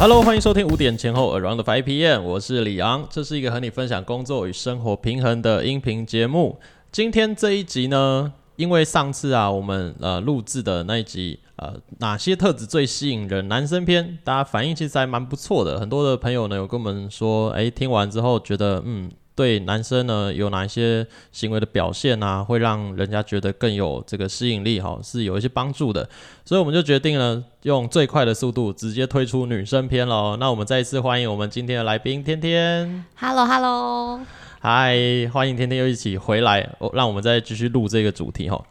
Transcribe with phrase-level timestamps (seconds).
[0.00, 6.58] Hello，欢迎收听五点前后 Around Five PM，我是李昂，这是一个和你分享工作与生活平衡的音频节目。
[6.90, 19.10] 今天这一集呢，因为上次啊，我们呃录制的那一集呃哪些特质最吸引人男生篇，大家反应其实还蛮不错的，很多的朋友呢有跟我们说，哎，听完之后觉得嗯。
[19.40, 26.06] 对男生呢，有哪一些行为的表现啊，会让人家觉得更有这个吸引力哈，是有一些帮助的，
[26.44, 30.36] 所以我们就决定了用最快的速度直接推出女生篇喽。
[30.38, 33.02] 那我们再一次欢迎我们今天的来宾天天。
[33.14, 34.20] Hello，Hello，
[34.60, 34.94] 嗨，
[35.32, 38.62] 欢迎天天又一起回来，让我们再继续录这个主题哈。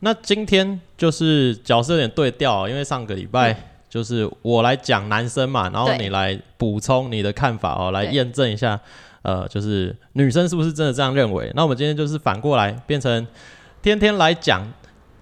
[0.00, 3.56] 那今天就是角色有点对调，因为上个礼拜
[3.88, 8.80] 就是我来讲男生嘛，然后你来补充你的看法哦，来验证一下。
[9.26, 11.50] 呃，就是女生是不是真的这样认为？
[11.56, 13.26] 那我们今天就是反过来变成
[13.82, 14.64] 天天来讲，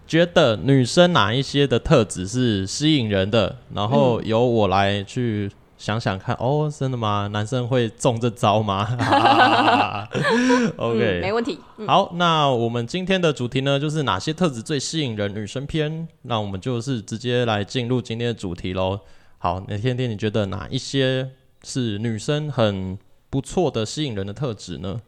[0.07, 6.37] 觉得女生哪一些的特质是吸引人的，然后由我来去想想看。
[6.39, 7.31] 哦，真的吗？
[7.33, 8.87] 男生会中这招吗？
[10.77, 11.59] OK，没问题。
[11.87, 15.34] 好，那我们今天的主题呢，就是哪些特质最吸引人？
[15.34, 16.06] 女生篇。
[16.21, 19.00] 那我们就是直接来进入今天的主题喽。
[19.39, 21.31] 好，那天天你觉得哪一些
[21.62, 22.98] 是女生很？
[23.35, 25.01] 不错的吸引人的特质呢？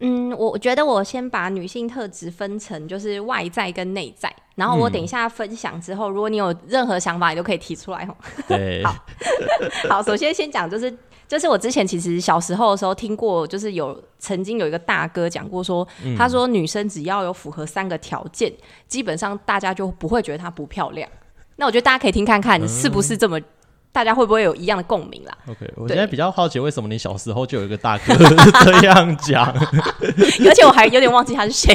[0.00, 8.14] 嗯，我觉得我先把女性特质分成就是外在跟内在，然后我等一下分享之后，如果你有任何想法，你都可以提出来哦。
[8.46, 8.94] 对， 好，
[9.88, 10.94] 好，首先先讲就是
[11.26, 15.88] 就是我之前其实小时候的时候听过，就是有曾经有一个大哥讲过说，
[16.18, 18.52] 他说女生只要有符合三个条件，
[18.86, 21.08] 基本上大家就不会觉得她不漂亮。
[21.56, 23.40] 那我觉得大家可以听看看是不是这么。
[23.90, 28.14] 大家会不会有一样的共鸣啦？OK，我现在比较好奇，为什么你小时候就有一个大哥
[28.80, 29.46] 这样讲？
[30.46, 31.74] 而且我还有点忘记他是谁，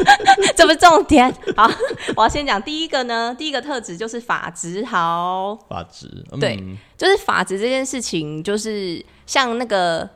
[0.54, 1.34] 这不是重点。
[1.56, 1.68] 好，
[2.14, 5.58] 我要先讲第一个呢，第一个特质就是发质好。
[5.68, 6.62] 发质，对，
[6.96, 10.08] 就是发质这件事情，就是像那个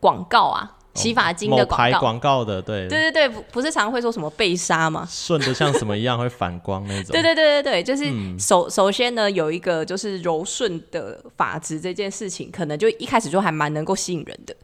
[0.00, 0.76] 广告啊。
[0.94, 5.06] 洗发精的广告，广告的，对，对对对，不是常会说什么被杀吗？
[5.10, 7.12] 顺的像什么一样会反光那种。
[7.12, 8.04] 对对对对对，就是
[8.38, 14.54] 首首先呢，有一个就是柔顺的发质这件事情，可能就一开始就还蛮能够吸引人的。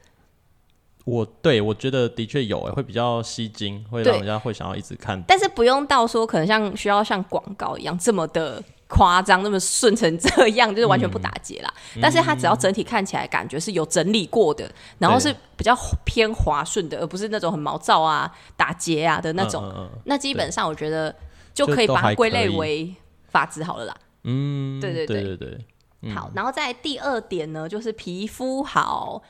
[1.05, 5.19] 我对我觉得的确有诶，会比较吸睛，会让人家会想要一直看。
[5.27, 8.63] 但是不用到说可能像需要像广告一样这么的。
[8.89, 11.73] 夸张那么顺成这样， 就是完全不打结啦。
[12.01, 19.89] 但是它只要整体看起来感觉是有整理过的，然后是比较偏滑顺的，而不是那种很毛躁啊、打结啊的那种。
[20.05, 21.15] 那基本上我觉得
[21.53, 22.93] 就可以把它归类为
[23.29, 23.95] 发质好了啦。
[24.23, 25.65] 嗯，对对对对对。
[26.13, 29.21] 好，然后在第二点呢，就是皮肤好。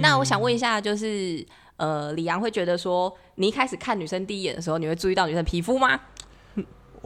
[0.00, 1.46] 那我想问一下，就是
[1.76, 6.00] 呃，李阳会觉得说，你一开始看女生第一眼的时候，你会注意到女生皮肤吗？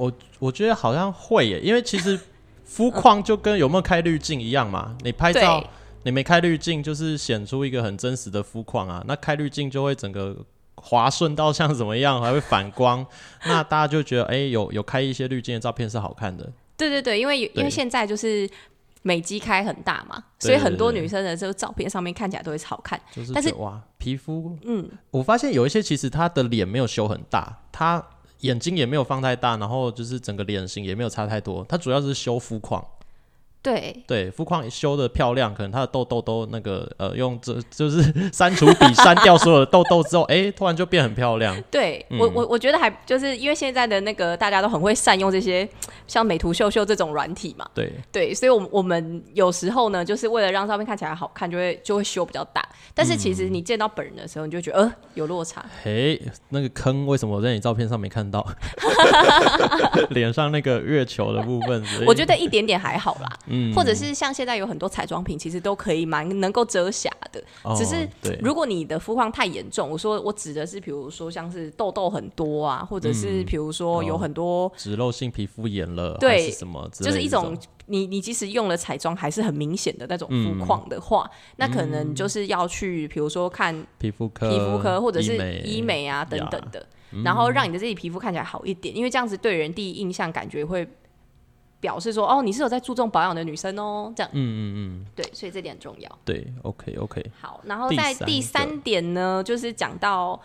[0.01, 2.19] 我我觉得好像会耶，因为其实
[2.65, 4.97] 肤况就跟有没有开滤镜一样嘛。
[5.03, 5.63] 你拍照
[6.05, 9.05] 你没开滤镜，就是显出一个很真实的肤况啊。
[9.07, 10.35] 那开滤镜就会整个
[10.77, 13.05] 滑顺到像怎么样，还会反光。
[13.45, 16.51] 那大家就觉得，哎，有有开一些滤镜的照片是好看的。
[16.79, 18.49] 对对对，因为因为现在就是
[19.03, 22.99] 美肌开很大嘛，所以很多女生的这个照片上面看起来都会好看。
[23.35, 28.03] 但是哇，皮肤，嗯，我发现有一些其实她的脸没有修很大，她。
[28.41, 32.85] 眼睛也没有放太大，然后就是整个脸型也没有差太多，它主要是修肤况。
[33.63, 41.55] 对对，肤况修的漂亮，可能他的痘痘都那个呃，用这 就是删除笔删掉所有的痘痘之后，哎，突然就变很漂亮。
[41.71, 45.69] 对我我我觉得还就是因为现在的那个大家都很会善用这些
[46.09, 47.69] 像美图秀秀这种软体嘛。
[47.75, 52.67] 对对，所以，我我们有时候呢，就是为了让照片看起来好看，就会就会修比较大。
[52.95, 55.63] 但是其实你见到本人的时候，你就觉得呃有落差。
[55.83, 58.47] 嘿，那个坑为什么我在你照片上没看到？
[60.11, 63.29] 脸上那个月球的部分，我觉得一点点还好啦。
[63.51, 67.43] 嗯，或者是像现在有很多彩妆品，其实都可以蛮能够遮瑕的。
[67.77, 68.09] 只是
[68.41, 77.57] 如果你的肤况太严重，我说我指的是，比如说像是痘痘很多啊，或者是比如说有很多脂漏性皮肤炎了，对什么，就是一种
[77.87, 86.87] 你你即使用了彩妆还是很明显的那种肤况的话，那可能就是要去比如说看皮肤科、皮肤科或者是医美啊等等的，
[87.25, 90.87] 然后让你的自己皮肤看起来好一点，因为这样子对人第一印象感觉会。
[91.81, 96.19] 表示说哦，你是有在注重保养的女生哦，这样，嗯嗯嗯，对，所以这点很重要。
[96.25, 97.25] 对，OK OK。
[97.41, 100.39] 好，然后在第三点呢，就是讲到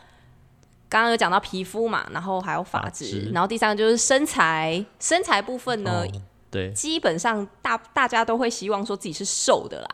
[0.88, 6.06] 刚刚有讲到皮肤嘛，然后还有发质，然后第三个就是身材，身材部分呢，
[6.50, 9.90] 对，基本上大大家都会希望说自己是瘦的啦，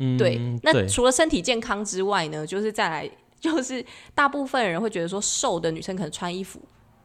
[0.00, 0.38] 嗯，对。
[0.62, 3.10] 那除了身体健康之外呢，就是再来
[3.40, 3.82] 就是
[4.14, 6.60] 大部分人会觉得说瘦的女生可能穿衣服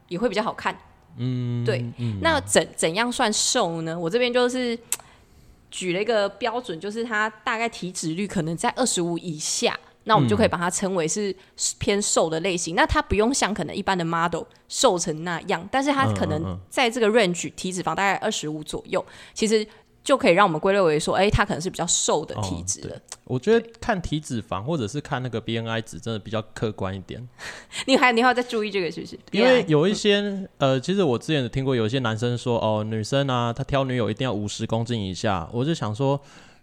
[0.10, 0.78] 也会比较好看。
[1.20, 1.86] 嗯，对，
[2.22, 4.00] 那怎怎样算瘦呢？
[4.00, 4.78] 我这边就是
[5.70, 11.36] 举了一个标准，就是他大概体脂率可能在二十五以下，那我们就可以把它称为是
[11.78, 12.74] 偏瘦的类型。
[12.74, 19.68] 那它不用像可能一般的 model 瘦成那样，但是它可能在这个 range 体脂肪大概二十五左右，其实
[20.04, 22.96] 就可以让我们归类为说，哎、他可能是比较瘦的体质哦。
[23.26, 27.28] 我觉得看体脂肪或者是看那个 BNI 值，真的比较客观一点。
[27.86, 29.20] 你还你还要再注意这个是不是？
[29.32, 35.48] 因为有一些呃，其实我之前有听过有一些男生说，哦，女生啊，她挑女友一定要五十公斤以下。
[35.52, 36.20] 我就想说，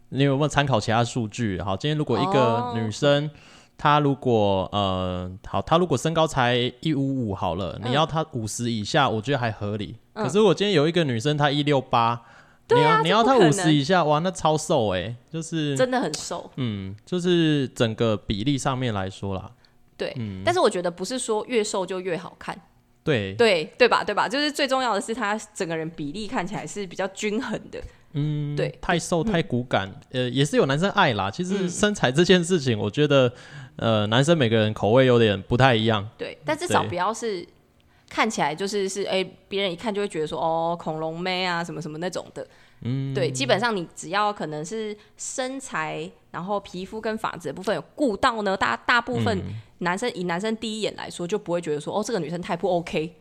[0.09, 1.61] 你有没有参考其他数据？
[1.61, 3.31] 好，今天如果一个哦女生，
[3.79, 9.95] 她如果呃，好，她如果身高才一五五好了，嗯你要她五十以下，我觉得还合理。
[10.15, 12.21] 可是我今天有一个女生，她一六八。
[12.69, 19.51] 你对啊要你要他五十以下，哇，那超瘦哎、就是真的很瘦，嗯，就是整个比例上面来说啦，
[19.97, 20.13] 对。
[20.17, 22.61] 嗯但是我觉得不是说越瘦就越好看，
[23.05, 24.03] 对，对对吧？
[24.03, 24.29] 对吧？
[24.29, 27.81] 就是最重要的是他整个人比例看起来是比较均衡的。
[28.19, 31.31] 嗯，对太瘦太骨感，呃，也是有男生爱啦。
[31.31, 33.31] 其嗯实身材这件事情，我觉得，
[33.77, 36.09] 呃，男生每个人口味有点不太一样。
[36.17, 37.47] 对，但至少不要是
[38.09, 42.47] 看起来就是是哎，别、人一看就会觉得说哦，恐龙妹啊，什么什么那种的。
[42.83, 53.15] 嗯，对，基本上你只要可能是身材，然后皮肤跟发质的部分有顾到呢，大大部分嗯男生、以男生第一眼来说，就不会觉得说哦，这个女生太不 OK。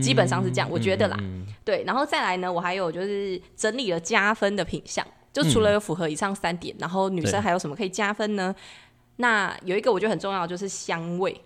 [0.00, 1.18] 基本上是这样，我觉得啦。
[1.64, 8.54] 对，然后再来呢，我还有就是整理了加分的品相，就除了有符合以上三点，然后女生还有什么可以加分呢？
[9.16, 11.38] 那有一个我觉得很重要，就是香味。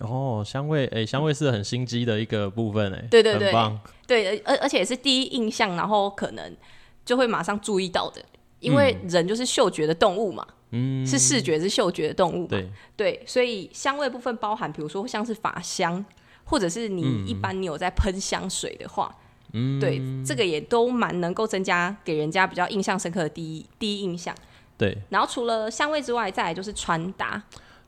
[0.00, 3.46] 哦，香味，哎、香味是很心机的一个部分、哎，对对对。
[3.46, 3.80] 很棒。
[4.06, 6.56] 对，而而且也是第一印象，然后可能
[7.04, 8.22] 就会马上注意到的，
[8.60, 16.04] 因为人就是嗅觉的动物嘛，嗯，是视觉是嗅觉的动物嘛，对，对，所以香味部分包含，比如说像是法香，
[16.44, 19.12] 或者是你一般你有在喷香水的话，
[19.52, 24.32] 嗯，对，这个也都蛮能够增加给人家比较印象深刻的第一第一印象。
[24.78, 27.42] 对，然后除了香味之外，再来就是穿搭，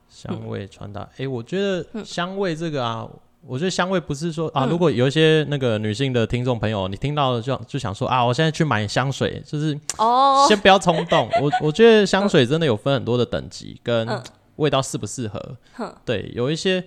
[0.09, 1.07] 香味传达。
[1.17, 3.07] 哎、我觉得嗯香味这个啊，
[3.45, 11.29] 我觉得香味不是说啊，嗯如果有一些那个女性的听众朋友，你听到了就就想说啊，我现在去买香水，就是哦， 先不要冲动。
[11.41, 14.21] 我我觉得香水真的有分很多的等级，跟嗯
[14.57, 15.57] 味道适不适合。
[15.73, 16.83] 哼对，有一些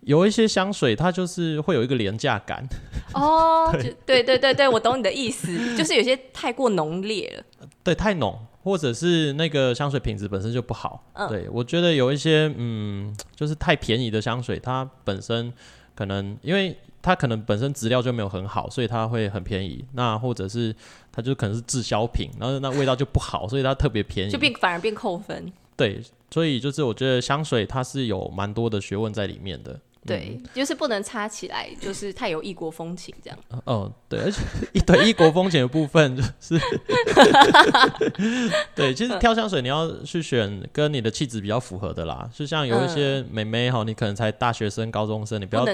[0.00, 2.66] 有一些香水，它就是会有一个廉价感。
[3.14, 3.70] 哦，
[4.04, 7.68] 对对对对，我懂你的意思，就是有些太过浓烈了。
[7.84, 11.04] 对，太浓，或者是那个香水品质本身就不好。
[11.12, 15.52] 嗯对我觉得有一些嗯，就是太便宜的香水，它本身
[15.94, 19.84] 可能因为它可能本身质料就没有很好，所以它会很便宜。
[19.92, 20.74] 那或者是
[21.12, 24.30] 它就可能是滞销品，然后那味道就不好，所以它特别便宜。
[24.30, 29.78] 就变反而变扣分，对，所以就是我觉得香水它是有蛮多的学问在里面的。
[30.06, 33.38] 对，就是不能插起来，就是太有异国风情这样。
[33.64, 34.40] 哦，对，而且
[34.72, 36.60] 一对异国风情的部分就是，
[38.74, 42.28] 对，其实挑香水你要去选跟你的气质比较符合的啦。
[42.34, 45.64] 就像有一些美眉哈，你可能才大学生、高中生，你不要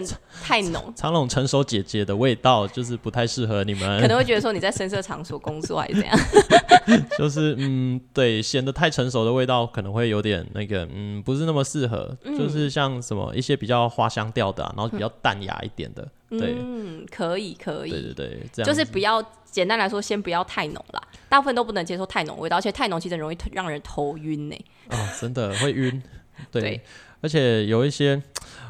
[0.42, 4.08] 太浓，尝那种成熟姐姐的味道，就是不太适合你们可。
[4.08, 6.18] 能会觉得说你在深色场所工作还是怎样。
[7.18, 12.16] 就是嗯，对，显得太成熟的味道可能会有点那个，嗯，不是那么适合。
[12.36, 21.00] 就是像什么一些比较花香调的、啊，然后比较淡雅一点的，对，嗯，可以可以，对对对，这样就是不要简单来说，先不要太浓啦。
[21.28, 24.56] 大部分都不能接受太浓味道，而且太浓其实容易让人头晕呢。
[24.88, 26.02] 哦，真的会晕。
[26.50, 26.80] 对，对
[27.20, 28.20] 而且有一些，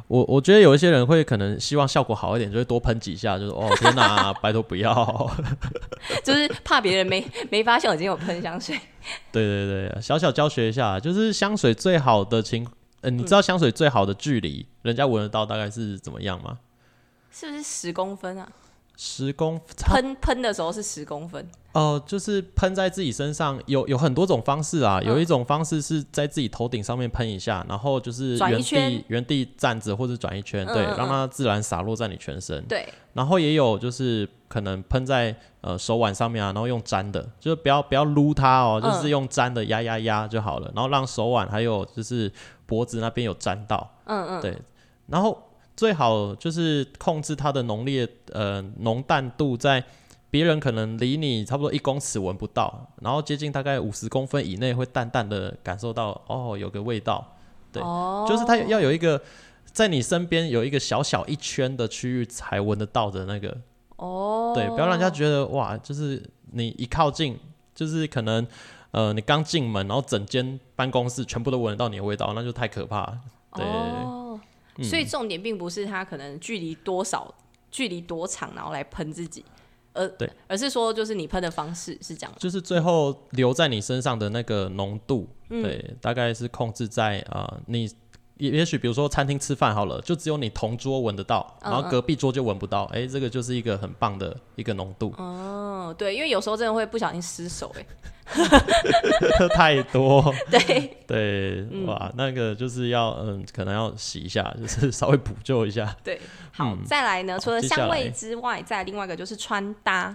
[0.08, 5.30] 我我觉得有一些人会可能希望效果好一点，就会多喷几下，就是哦 天哪，拜托不要。
[6.24, 8.76] 就是怕别人没没发现我今天有喷香水。
[9.30, 12.66] 对对对，小小教学一下，就是香水最好的情，
[13.02, 16.58] 呃，你知道香水最好的距离，人家闻得到大概是怎么样吗？
[17.30, 18.50] 是不是十公分啊？
[19.02, 25.00] 十公差喷喷的时候是十公分，哦、就是喷在自己身上，有有很多种方式啊。
[25.02, 25.06] 嗯。
[25.06, 32.62] 有一种方式是在自己头顶上面喷一下，然后就是原地原地站着或者转一圈，对，让它自然洒落在你全身。
[32.66, 38.92] 对，然后也有就是可能喷在呃手腕上面啊，然后用粘的，就是不要不要撸它哦，嗯。
[38.92, 42.30] 就是用粘的压压压就好了，然后让手腕还有就是
[42.66, 44.58] 脖子那边有粘到，嗯嗯，对，
[45.06, 45.42] 然后
[45.80, 49.82] 最好就是控制它的浓烈呃浓淡度在。
[50.32, 57.36] 别人可能离你差不多一公尺闻不到，然后接近大概五十公分以内会淡淡的感受到哦有个味道，
[57.72, 59.20] 对哦，就是它要有一个
[59.64, 63.56] 在你身边有一个小小一圈的区域才闻得到的那个。
[63.96, 66.22] 哦，对，不要让人家觉得哇，就是
[66.52, 67.36] 你一靠近，
[67.74, 68.46] 就是可能
[68.92, 73.18] 呃，你刚进门，然后整间办公室全部都闻得到你的味道，那就太可怕了。
[73.56, 74.38] 对，哦，
[74.80, 77.32] 嗯所以重点并不是它可能距离多少、
[77.70, 79.44] 距离多长，然后来喷自己，
[79.92, 82.34] 而对，而是说就是你喷的方式是这样。
[82.38, 87.90] 就是最后留在你身上的那个浓度，嗯对，大概是控制在啊、呃你
[88.40, 97.86] 也也许比如说餐厅吃饭好了，就只有你同桌闻得到，嗯然后隔壁桌就闻不到，哎、这个就是一个很棒的一个浓度，哦，对，因为有时候真的会不小心失手、哎，
[99.54, 101.86] 太多，对，对，嗯。
[101.86, 106.20] 哇，那个就是要嗯，可能要洗一下， 就是稍微补救一下，对，
[106.52, 110.14] 好，再来呢，除了香味之外，再另外一个就是穿搭。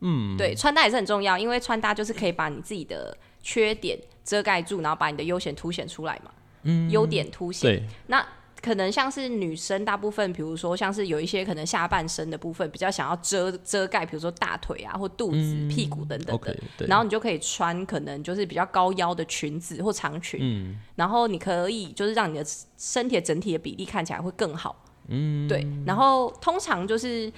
[0.00, 6.30] 嗯，对，穿搭也是很重要，因为穿搭就是可以把你自己的缺点遮盖住，然后把你的优点凸显出来嘛。
[6.64, 7.70] 嗯，优点凸显。
[7.70, 8.26] 对，那
[8.60, 16.86] 可能像是女生，大部分比如说像是有一些可能下半身的部分比较想要遮遮盖，比如说大腿啊或肚子、屁股等等的。
[16.86, 22.44] 然后你就可以穿可能就是比较高腰的裙子或长裙，嗯，然后你可以就是让你的
[22.78, 25.66] 身体的整体的比例看起来会更好，嗯，对。
[25.84, 27.30] 然后通常就是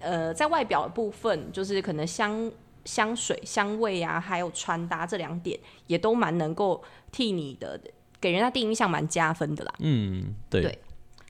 [0.00, 2.50] 呃，在外表的部分，就是可能香
[2.84, 7.80] 香水、香味啊，还有穿搭这两点，也都蛮能够替你的
[8.20, 9.74] 给人家第一印象蛮加分的啦。
[9.78, 10.78] 嗯，对，对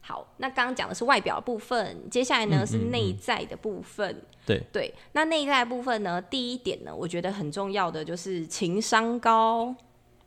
[0.02, 4.22] 好，那刚刚讲的是外表的部分，接下来呢、嗯是内在的部分。
[4.44, 9.74] 对对，那内在的部分呢，第一点呢，我觉得很重要的就是情商高。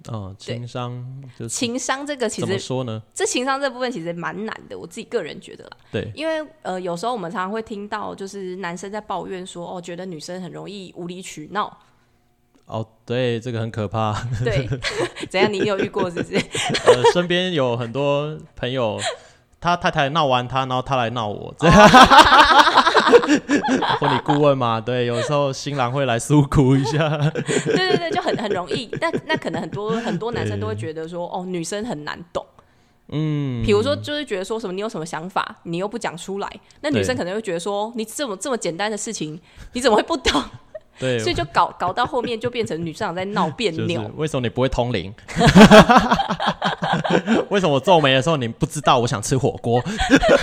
[0.08, 3.01] 哦，情商就是情商这个其怎么实，说呢？
[3.13, 5.77] 这情商这部分其实蛮难的，我自己个人觉得啦。
[5.91, 11.77] 对，因为呃，有时候我们常常会听到，就是男生在抱怨说，哦，觉得女生很容易无理取闹。
[12.65, 14.15] 哦，对，这个很可怕。
[14.43, 14.67] 对，
[15.29, 15.51] 怎样？
[15.51, 16.36] 你有遇过是不是？
[16.88, 19.00] 呃，身边有很多朋友，
[19.60, 21.75] 他太太闹完他，然后他来闹我，这样。
[24.00, 27.10] 婚礼顾问嘛，对，有时候新郎会来诉苦一下。
[27.17, 28.89] 对对对，就很很容易。
[29.00, 32.46] 那那可能很多很多男生都会觉得说，哦，女生很难懂。
[33.10, 36.50] 嗯，比如说，就是觉得说什么你有什么想法，你又不讲出来，
[36.82, 39.39] 那女生可能会觉得说，你这么这么简单的事情，
[39.74, 40.41] 你怎么会不懂？
[41.00, 44.10] 对，所以就搞搞到后面就变成女生长在闹别就是扭。
[44.16, 45.14] 为什么你不会通灵？
[47.50, 49.84] 为什么我皱眉的时候你不知道我想吃火锅？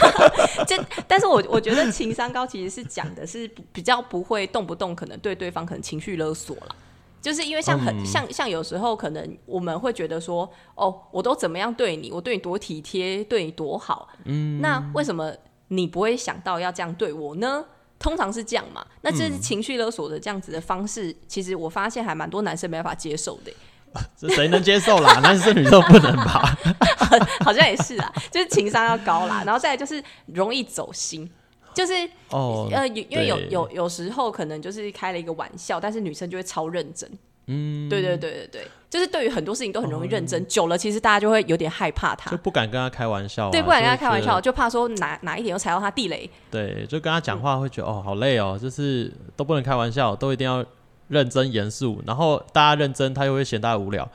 [0.67, 0.77] 这，
[1.07, 6.75] 但是我我觉得情商高其实是讲的是比较不会动不动可能对对方可能情绪勒索了。
[7.23, 15.31] 就是因为像很、像像有时候可能我们会觉得说，哦，我都怎么样对你，我对你多体贴，对你多好，嗯，那为什么
[15.69, 17.63] 你不会想到要这样对我呢？
[18.01, 23.53] 通常是这样嘛，那这是情绪勒索的这样子的方式，其实我发现还蛮多男生没办法接受的，
[24.17, 25.21] 这谁能接受啦？
[25.23, 26.57] 男生女生不能吧？
[27.45, 31.31] 好像也是啊，就是情商要高啦，然后再来就是容易走心，
[31.75, 31.93] 就是
[32.31, 37.11] 哦，呃，因为有有有时候可能就是开了一个玩笑，但是女生就会超认真。
[37.53, 46.31] 嗯，对对对对对，就是对于很多事情都很容易认真，久了其实大家就会有点害怕他就，不敢跟他开玩笑、啊，对，不敢跟他开玩笑，就怕说哪哪一点又踩到他地雷。
[46.49, 50.65] 对，就跟他讲话会觉得、哦，好累哦，就是都不能开玩笑，都一定要
[51.09, 54.09] 认真严肃，然后大家认真，他又会嫌大家无聊，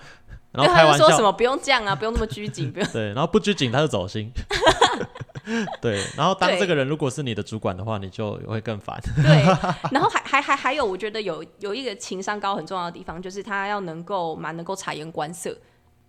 [0.54, 2.88] 然后开玩笑，就说什么不用这样啊，不用那么拘谨，不用。
[2.94, 4.32] 对，然后不拘谨他就走心，
[5.82, 9.44] 对，然后当这个人如果是你的主管的话，你就会更烦， 对，
[9.92, 15.56] 然后还还还还有，我觉得有有一个情商高很重要的地方，就是他要能够蛮能够察言观色。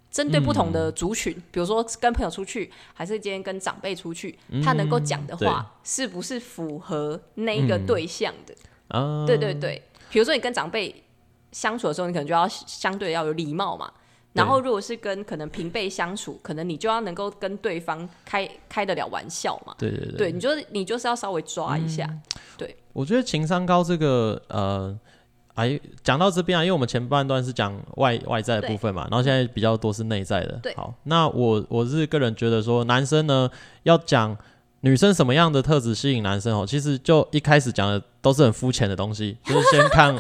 [0.09, 8.55] 针对不同的族群，比如说跟朋友出去，还是今天跟长辈出去，他能够讲的话是不是符合那一个对象的？
[8.88, 11.05] 啊，对对对，比如说你跟长辈
[11.52, 13.93] 相处的时候，你可能就要相对要有礼貌嘛。
[14.37, 19.75] 然后如果是跟可能平辈相处，可能你就要能够跟对方开开得了玩笑嘛。
[19.78, 22.09] 对对对，对，你就是你就是要稍微抓一下。
[22.57, 24.99] 对我觉得情商高这个呃，
[25.55, 30.59] 哎，讲到这边啊，因为我们前半段是讲外外在的部分嘛，然后现在比较多是内在的。
[30.62, 33.50] 对好，那我我是个人觉得说，男生呢
[33.83, 34.37] 要讲
[34.81, 40.12] 女生什么样的特质吸引男生哦，其实就一开始讲的都是很肤浅的东西， 就是先看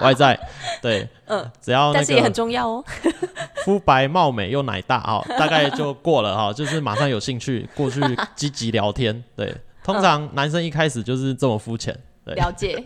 [0.00, 0.38] 外在，
[0.80, 2.82] 对，嗯，只要那但是也很重要哦。
[3.66, 8.00] 肤白貌美又奶大哦，大概就过了哈、就是马上有兴趣过去
[8.34, 9.54] 积极聊天，对。
[9.84, 12.82] 通常男生一开始就是这么肤浅，对了解，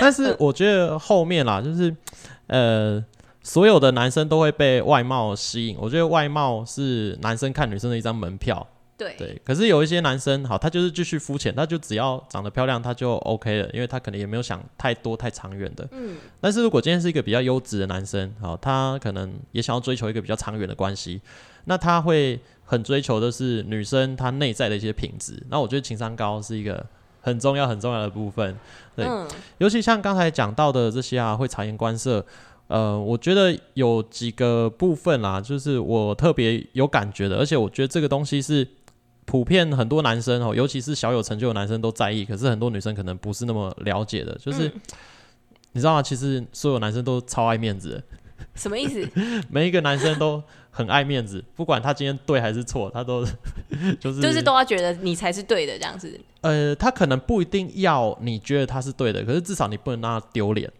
[0.00, 1.92] 但是我觉得后面啦，就是
[2.46, 3.04] 呃，
[3.42, 5.76] 所有的男生都会被外貌吸引。
[5.80, 8.64] 我觉得外貌是男生看女生的一张门票，
[8.98, 9.40] 对对。
[9.44, 15.88] 可是有一些男生，好，他就是继续肤浅，他就只要长得漂亮，他就 OK 了，因为他可能也没有想太多太长远的。
[15.92, 16.16] 嗯。
[16.40, 21.20] 但是如果今天是一个比较优质的男生，好，他可能也想要追求一个比较长远的关系，
[21.64, 25.42] 那他会很追求的是女生她内在的一些品质。
[25.48, 26.84] 那我觉得情商高是一个
[27.20, 28.56] 很重要很重要的部分。
[28.96, 29.26] 对嗯，
[29.58, 32.26] 尤其像刚才讲到的这些啊，会察言观色。
[32.66, 38.68] 呃，我觉得有几个部分啦，就是我特别有感觉的，而且我觉得这个东西是
[39.28, 44.72] 普遍很多男生哦，尤其是小有成就的男生都在意，可是很多女生可能不是那么了解的，就是、
[45.72, 46.02] 你知道吗？
[46.02, 48.02] 其实所有男生都超爱面子的，
[48.54, 49.06] 什么意思？
[49.52, 53.22] 每一个男生都很爱面子，不管他今天对还是错，他都
[54.00, 56.18] 就是就是都要觉得你才是对的这样子。
[56.40, 60.72] 呃，他可能不一定要你觉得他是对的，可是至少你不能让他丢脸。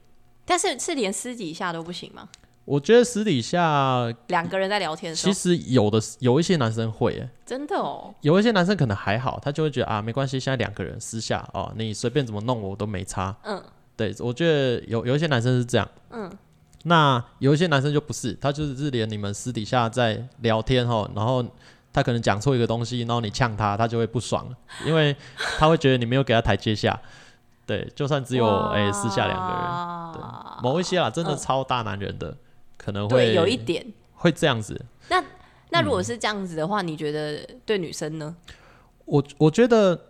[0.46, 2.26] 但是是连私底下都不行吗？
[2.68, 13.34] 我觉得私底下两个人在聊天的时其候，实有的有一些男生会、欸，真的哦，有一些男生可能还好，他就会觉得啊，没关系，现在两个人私下哦，你随便怎么弄我都没差。
[13.44, 13.62] 嗯，
[13.96, 16.30] 对，我觉得有有一些男生是这样，嗯，
[16.84, 21.42] 那有一些男生就不是，他就是连你们私底下在聊天哈，然后
[21.90, 24.46] 他可能讲错一个东西，然后你呛他，他就会不爽，
[24.84, 25.16] 因为
[25.58, 27.00] 他会觉得你没有给他台阶下。
[27.64, 30.22] 对，就算只有哎、私下两个人，
[30.62, 32.34] 某一些啊，真的嗯超大男人的，
[32.78, 33.84] 可能会有一点。
[34.14, 34.80] 会这样子。
[35.10, 35.22] 那
[35.70, 38.34] 那如果是这样子的话，你觉得对女生呢？
[39.04, 40.00] 我我觉得，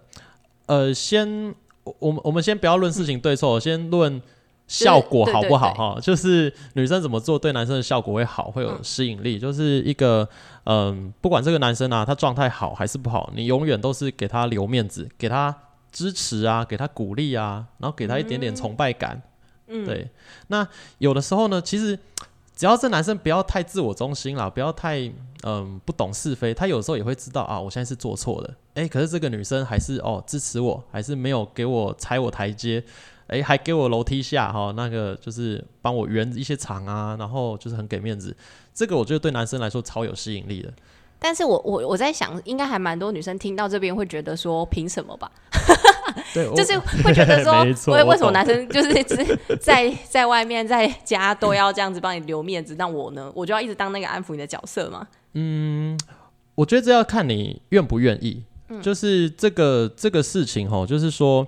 [0.67, 4.23] 呃，先我我们我们先不要论事情对错，先论
[4.67, 5.99] 效果好不好哈。
[6.01, 9.39] 就是女生怎么做对男生的效果会好，会有吸引力。
[9.39, 10.29] 就是一个
[10.65, 15.55] 嗯、不管这个男生啊，他状态好还是不好，你永远都是给他留面子，给他
[15.91, 19.23] 支持啊，给他鼓励啊，然后给他一点点崇拜感。
[19.69, 20.11] 嗯，对，
[20.49, 20.67] 那
[20.99, 21.99] 有的时候呢，其实
[22.59, 25.09] 只要这男生不要太自我中心啦，不要太
[25.45, 32.83] 嗯不懂是非，他有时候也会知道啊，我现在是做错的，诶，可是这个女生还是哦支持我，还是没有给我踩我台阶，
[33.29, 38.37] 诶，还给我楼梯下哈、那个就是帮我圆一些场啊，然后就是很给面子，
[38.75, 40.69] 这个我觉得对男生来说超有吸引力的。
[41.21, 45.31] 但是我我我在想，应该还蛮多女生听到这边会觉得说，凭什么吧？
[46.35, 47.63] 对，就是会觉得说
[47.95, 55.07] 为为什么男生就是只在在外面在家都要这样子帮你留面子，那我呢，我就要一直当那个安抚你的角色吗？
[55.35, 55.99] 嗯
[56.55, 58.45] 我觉得这要看你愿不愿意。
[58.83, 61.47] 就是这个这个事情吼，就是说，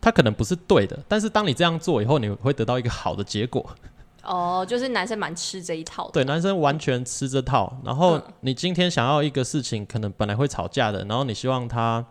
[0.00, 3.68] 他可能不是对的，但是当你这样做以后，你会得到一个好的结果。
[4.24, 6.12] 哦，就是男生蛮吃这一套的。
[6.12, 7.76] 对，男生完全吃这套。
[7.84, 12.02] 然后嗯你今天想要一个事情，可能本来会吵架的，然后你希望他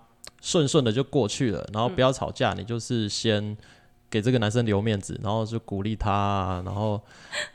[0.47, 3.57] 顺顺的就过去了，然后不要吵架，你就是先
[4.09, 7.01] 给这个男生留面子，然后就鼓励他啊，然后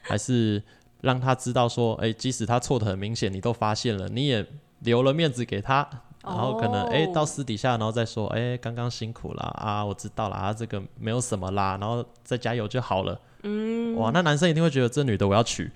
[0.03, 0.63] 还是
[1.01, 4.47] 让他知道说，哎、即使他错的很明显，你都发现了，你也
[4.81, 5.89] 留了面子给他。
[6.23, 13.19] 然后可能哎、哦到私底下，然后再说哎，刚刚辛苦啦啊，我知道啦，啊，这个没有什么啦，然后再加油就好了。
[13.43, 15.69] 嗯，哇，那男生一定会觉得这女的我要娶，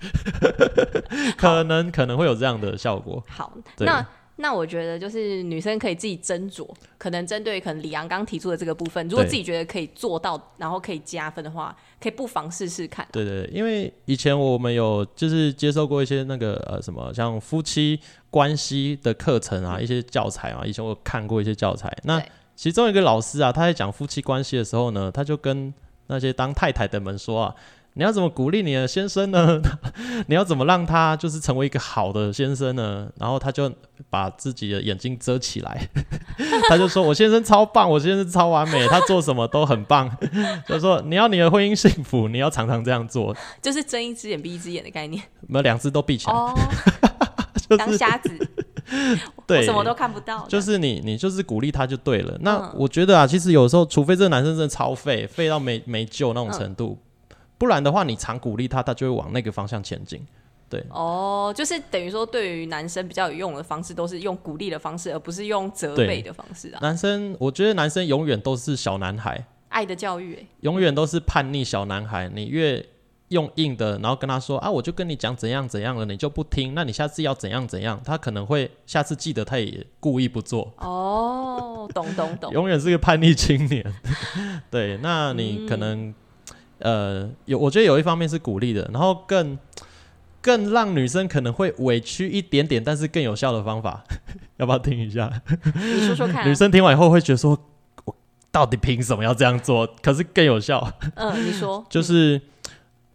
[1.37, 3.21] 可能可能会有这样的效果。
[3.27, 4.07] 好，对那
[4.39, 13.07] 那我觉得就是女生可以自己斟酌，可能针对可能李阳刚提出的这个部分，如果自己觉得可以做到，然后可以加分的话，可以不妨试试看。
[13.11, 21.91] 对对，对因为以前我们有就是接受过一些那个呃什么像夫妻关系的课程啊，一些教材啊，以前我看过一些教材。
[22.03, 22.23] 那
[22.55, 25.73] 其中一个老师啊，他在讲夫妻关系的时候呢，他就跟
[26.05, 27.55] 那些当太太的们说啊。
[27.97, 29.59] 你要怎么鼓励你的先生呢？
[30.27, 33.09] 你要怎么让他就是成为一个好的先生呢？
[33.19, 33.71] 然后他就
[34.09, 35.89] 把自己的眼睛遮起来，
[36.69, 40.15] 他就说：“我先生超棒，我先生超完美，他做什么都很棒。”
[40.69, 45.23] 就说你要你的婚姻幸福，你要常常这样做，就是睁一只眼闭一只眼的概念。
[45.47, 46.53] 没有两只都闭起来，哦，
[47.55, 48.29] 就是当瞎子，
[49.35, 52.37] 我对，什么都看不到，就是你你就是鼓励他就对了。
[52.41, 52.73] 那嗯。
[52.75, 56.97] 我觉得啊，其实有时候，除非这个男生真的超废，废到没没救那种程度，
[57.57, 60.25] 不然的话，你常鼓励他，他就会往那个方向前进。
[60.69, 66.79] 对哦，就是等于说，对于男生比较有用的方式，都是用鼓励的方式，而不是用责备的方式啊。
[66.81, 72.27] 男生，我觉得男生永远都是小男孩，爱的教育、欸，永远都是叛逆小男孩。
[72.27, 72.85] 你越
[73.29, 80.73] 用硬的，然后跟他说啊，我就跟你讲怎样怎样了，你就不听，那你下次要怎样怎样，他可能会下次记得，他也故意不做。
[80.79, 83.85] 哦，懂懂懂，永远是个叛逆青年。
[84.69, 86.13] 对，那你可能、
[86.79, 89.57] 呃有，我觉得有一方面是鼓励的，然后更
[90.41, 94.03] 更让女生可能会委屈一点点，但是更有效的方法，
[94.57, 95.31] 要不要听一下？
[95.75, 96.47] 你说说看、啊。
[96.47, 97.57] 女生听完以后会觉得说，
[98.05, 98.15] 我
[98.51, 99.87] 到底凭什么要这样做？
[100.01, 102.41] 可是更有效，嗯，你说， 就是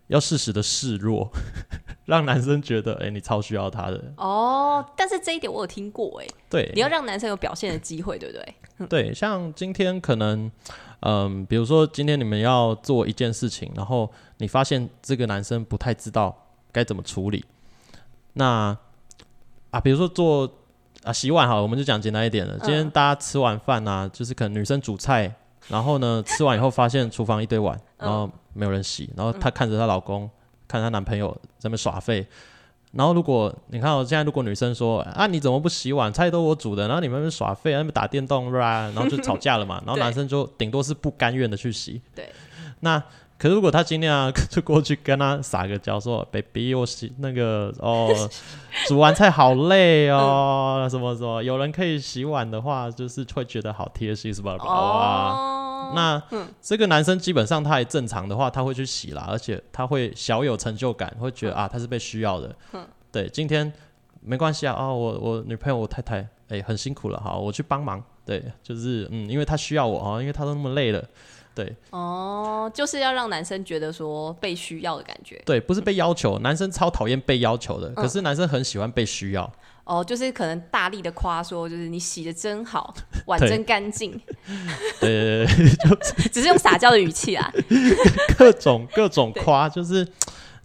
[0.09, 1.31] 要适时的示弱，
[2.05, 4.13] 让男生觉得，哎、你超需要他的。
[4.17, 8.55] 哦，但是这一点我有听过、欸，哎，对，你要让男生有表现的机会，对不对？
[8.89, 10.51] 对，像今天可能，
[11.05, 16.37] 嗯，比如说今天你们要做一件事情，然后你发现这个男生不太知道
[16.71, 17.45] 该怎么处理，
[18.35, 18.77] 那
[19.71, 20.49] 啊，比如说做
[21.03, 22.57] 啊洗碗好了，我们就讲简单一点的。
[22.61, 25.35] 今天嗯大家吃完饭啊，就是可能女生煮菜，
[25.69, 30.31] 然后呢吃完以后发现厨房一堆碗，然后没有人洗，然后她看着她老公，
[30.69, 32.25] 看她男朋友在那耍废，
[32.93, 42.01] 然后如果你看我现在如果女生说啊你怎么不洗碗，菜都我煮的，然后你们耍废，在那边打电动，啦，然后就吵架了嘛，然后男生就顶多是不甘愿的去洗。
[42.15, 42.31] 对，
[42.81, 43.03] 那
[43.39, 48.09] 可是如果他今天啊就过去跟他撒个娇说，baby 我洗那个哦，
[48.87, 54.55] 煮完菜好累哦，什么什么，有人可以洗碗的话，就是会觉得好贴心，是吧？
[54.59, 55.62] 哇。
[55.91, 56.23] 哦，那、
[56.61, 62.55] 这个男生基本上他也正常的话，他会去洗啦，而且他会小有成就感，会觉得、啊他是被需要的。
[63.11, 63.73] 对，今天
[64.21, 68.03] 没关系啊，啊，我我女朋友我太太哎、很辛苦了，好，我去帮忙。
[68.25, 71.03] 对，就是嗯，因为他需要我啊，因为他都那么累了。
[71.55, 75.43] 对哦，就是要让男生觉得说被需要的感觉。
[75.45, 79.53] 对，不是被要求，男生超讨厌被要求的，可是男生很喜欢被需要。
[79.85, 82.95] 哦，就是可能大力的夸说，就是你洗的真好，
[83.27, 84.13] 碗真干净，
[85.01, 87.53] 对对对， 只是用撒娇的语气啊。
[88.39, 90.07] 各种各种夸，就是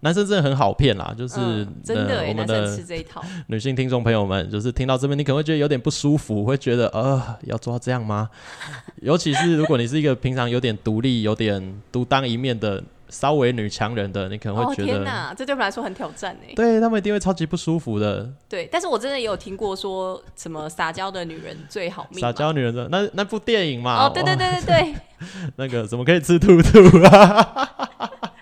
[0.01, 3.23] 男生真的很好骗啦，就是、嗯，真的我们男生的吃这一套。
[3.47, 8.29] 女性听众朋友们，就是听到这边，你可能会觉得有点不舒服，会觉得呃，要做到这样吗？
[9.01, 16.53] 尤其是如果你是一个平常有点独立、有点独当一面的稍微女强人的，你可能哦会觉得，天哪，这对我们来说很挑战哎。
[16.55, 18.29] 对他们一定会超级不舒服的。
[18.49, 22.19] 对，但是我真的也有听过说什么撒娇的女人最好命。
[22.19, 24.95] 撒娇女人的那那部电影嘛，哦，对对，对对对，
[25.57, 27.69] 那个怎么可以吃兔兔啊？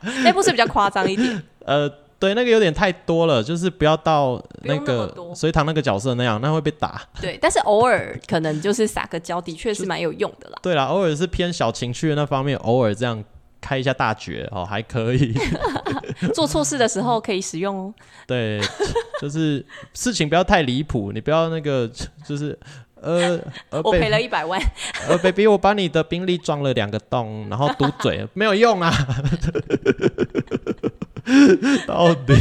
[0.23, 1.43] 那部是比较夸张一点。
[1.65, 7.01] 呃，对，那个有点太多了，就是不要到那个那隋唐那个角色那样，那会被打。
[7.19, 10.59] 对，但是偶尔可能就是撒个娇，的确是蛮有用的啦。
[10.61, 13.23] 对啦，偶尔是偏小情趣的那方面，偶尔这样
[13.65, 15.33] 开一下大绝哦，还可以。
[16.35, 17.93] 做错事的时候可以使用哦。
[18.27, 18.61] 对，
[19.19, 21.89] 就是事情不要太离谱，你不要那个
[22.23, 22.55] 就是
[23.01, 23.39] 呃
[23.71, 24.61] 呃我赔了一百万，
[25.09, 28.93] 呃，baby，我把你的宾利撞了两个洞，然后堵嘴， 没有用啊。
[31.87, 32.35] 到底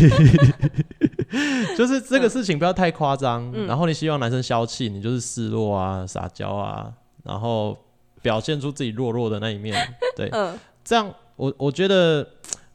[1.75, 6.93] 就是这个事情不要太夸张，嗯然后你希望男生消气，你就是示弱啊、撒娇啊，
[7.25, 7.75] 然后
[8.21, 9.75] 表现出自己弱弱的那一面，
[10.15, 12.27] 对，嗯，这样我我觉得，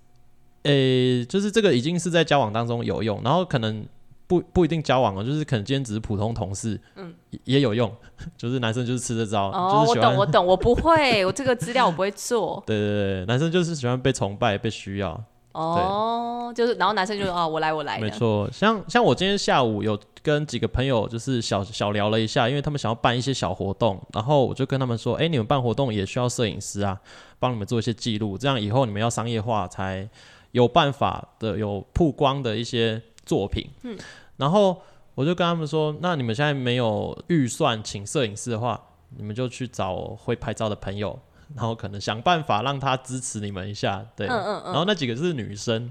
[0.63, 3.85] 诶、就是这个已经是在交往当中有用，然后可能
[4.27, 7.13] 不不一定交往了，就是可能今天只是普通同事，嗯，
[7.45, 7.91] 也有用，
[8.37, 12.61] 就是男生就是吃这招，哦，就是我懂，我懂，我不会，我这个资料我不会做。
[12.67, 17.99] 对对对，男生就是喜欢被崇拜、被需要，哦，就是，然后男生就说哦，我来，我来。
[17.99, 18.49] 没错。
[18.51, 26.99] 像像我今天下午有跟几个朋友就是小小聊了一下，因为他们想要办一些小活动，然后我就跟他们说，哎、你们办活动也需要摄影师啊，
[27.39, 30.07] 帮你们做一些记录，这样以后你们要商业化才
[30.51, 33.67] 有办法的有曝光的一些作品。
[33.83, 33.97] 嗯，
[34.37, 34.79] 然后
[35.15, 38.79] 我就跟他们说，那你们现在没有预算请摄影师的话，
[39.17, 41.19] 你们就去找会拍照的朋友。
[41.55, 45.89] 然后可能想办法让他支持你们一下，对，嗯嗯嗯然后那几个是女生，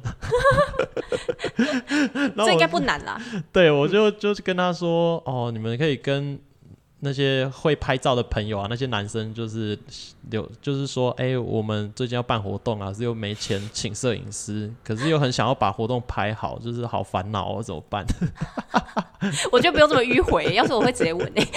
[2.36, 3.20] 这应该不难啦。
[3.52, 6.38] 对，我就就是跟他说，哦，你们可以跟
[7.00, 9.78] 那些会拍照的朋友啊，那些男生就是
[10.30, 18.04] 有，就是说，哎、我们最近要办活动啊，是又没钱请摄影师，可是又很想要把活动拍好，就是好烦恼哦，怎么办？
[19.52, 21.46] 我觉得不用这么迂回，要是我会直接问诶。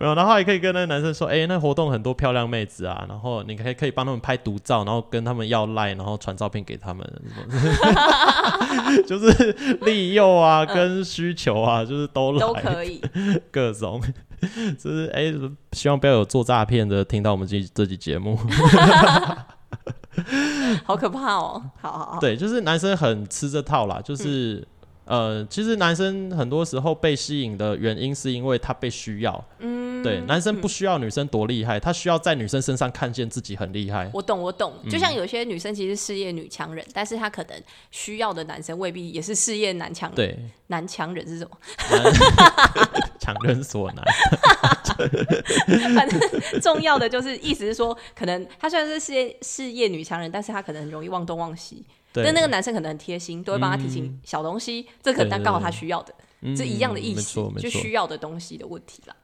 [0.00, 7.04] 没有，然后还可以跟那个男生说，哎、那活动很多漂亮妹子啊，然后你可以可以帮他们拍独照，然后跟他们要赖，然后传照片给他们，
[9.06, 12.79] 就是利诱啊，跟需求啊，就是都来，都可以。
[13.50, 14.00] 各种，
[14.78, 15.32] 就是哎、
[15.72, 18.38] 希望不要有做诈骗的听到我们这这期节目。
[20.84, 21.62] 好可怕哦！
[21.80, 24.66] 好好好，对，就是男生很吃这套啦，就是、
[25.04, 29.44] 呃，其实男生很多时候被吸引的原因是因为他被需要。
[29.60, 34.10] 嗯，对，男生不需要女生多厉害，他需要在女生身上看见自己很厉害。
[34.12, 34.74] 我懂，我懂。
[34.82, 40.16] 嗯就像有些女生其实事业女强人，但是她可能需要的男生未必也是事业男强人。
[40.16, 41.56] 对，男强人是什么？
[43.20, 44.04] 强人所难。
[45.94, 46.18] 反正
[46.60, 51.84] 重要的就是意思是说，可能她虽然是事业事业女强人，但是她可能很容易忘东忘西。
[52.12, 57.40] 对，但那个男生可能很贴心，都会帮他提醒小东西，这可能但刚好他需要的，嗯这一样的意思。
[57.60, 59.14] 就需要的东西的问题啦。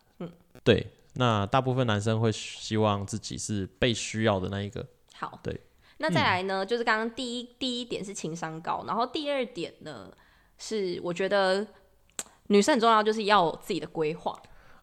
[0.64, 4.86] 对，那大部分男生会希望自己是被需要的那一个。
[5.14, 5.60] 好，对。
[5.98, 10.10] 那再来呢，就是刚刚第一第一点是情商高，然后第二点呢
[10.58, 11.66] 是我觉得
[12.48, 14.38] 女生很重要，就是要有自己的规划，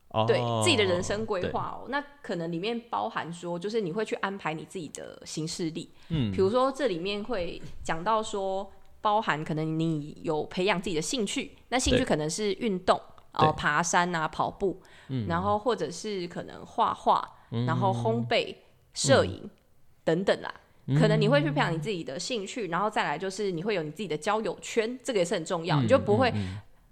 [0.07, 1.86] 哦，对自己的人生规划哦。
[1.89, 12.99] 那可能里面包含说，就是你会去安排你自己的行事历，嗯，比如说这里面会讲到说，包含可能你有培养自己的兴趣，那兴趣可能是运动。
[13.33, 17.27] 哦，对爬山啊，跑步，嗯，然后或者是可能画画，
[17.67, 18.55] 然后烘焙、
[18.93, 19.49] 摄影、
[20.03, 20.53] 等等啦。
[20.99, 26.33] 可能你会去培养你自己的兴趣，然后再来就是你会有你自己的交友圈，这个也是很重要，你就不会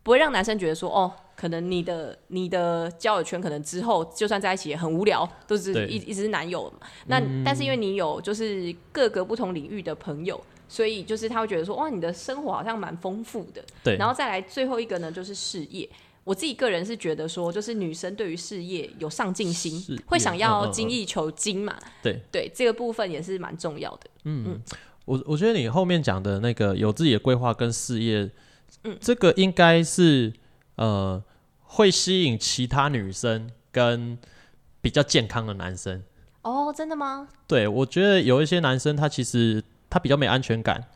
[0.04, 6.88] 不会让男生觉得说哦，可能你的你的交友圈可能之后就算在一起也很无聊，都是一一直是男友嘛。
[7.08, 10.42] 那但是因为你有就是各个不同领域的朋友。
[10.70, 13.62] 所以就是他会觉得说，哇，你的生活好像蛮丰富的。
[13.84, 15.90] 对，然后再来最后一个呢，就是事业。
[16.24, 21.76] 我自己个人是觉得说，就是女生对于事业有上进心业，会想要精益求精嘛。
[22.04, 24.10] 对对，这个部分也是蛮重要的。
[24.26, 24.62] 嗯
[25.06, 28.30] 我我觉得你后面讲的那个有自己的规划跟事业，
[28.84, 30.32] 嗯这个应该是
[30.76, 31.22] 呃
[31.64, 34.18] 会吸引其他女生跟
[34.80, 36.04] 比较健康的男生。
[36.44, 37.28] 哦，真的吗？
[37.48, 40.88] 对我觉得有一些男生他其实他比较没安全感，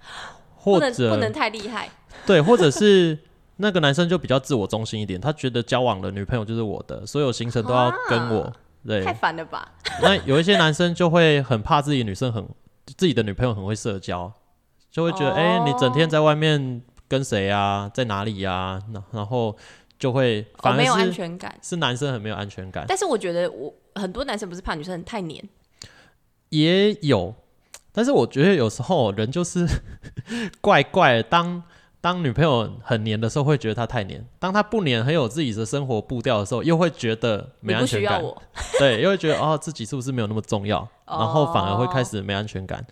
[0.56, 1.90] 或者不能太厉害。
[2.28, 3.18] 对，或者是
[3.58, 8.52] 那个男生就比较自我中心一点，他觉得交往的女朋友就是我的，所有行程都要跟我。
[8.88, 9.72] 对太，烦了吧？
[10.04, 12.48] 那有一些男生就会很怕自己女生很
[12.86, 14.32] 自己的女朋友很会社交，
[14.92, 18.84] 就会觉得哎、你整天在外面跟谁啊，在哪里呀、啊？
[18.94, 19.58] 然然后
[19.98, 21.58] 就会哦，没有反而是、安全感。
[21.64, 25.44] 是男生很没有安全感，但是我觉得我很多男生不是怕女生太黏，
[26.50, 27.34] 也有，
[27.92, 29.66] 但是我觉得有时候人就是
[30.62, 31.24] 怪怪的。
[31.24, 31.64] 当
[32.06, 38.24] 当女朋友很黏的时候，会觉得她太黏；当她不黏，很有自己的生活步调的时候，又会觉得没安全感。
[38.78, 42.86] 对，又会觉得哦，自己是不是没有那么重要，然后反而会开始没安全感。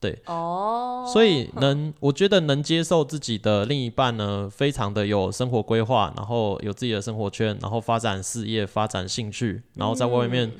[0.00, 0.18] 对。
[0.24, 10.50] 哦，所以能，我觉得能接受自己的另一半呢，非常的有生活规划，然后有自己的生活圈，然后发展事业、发展兴趣，然后在外面，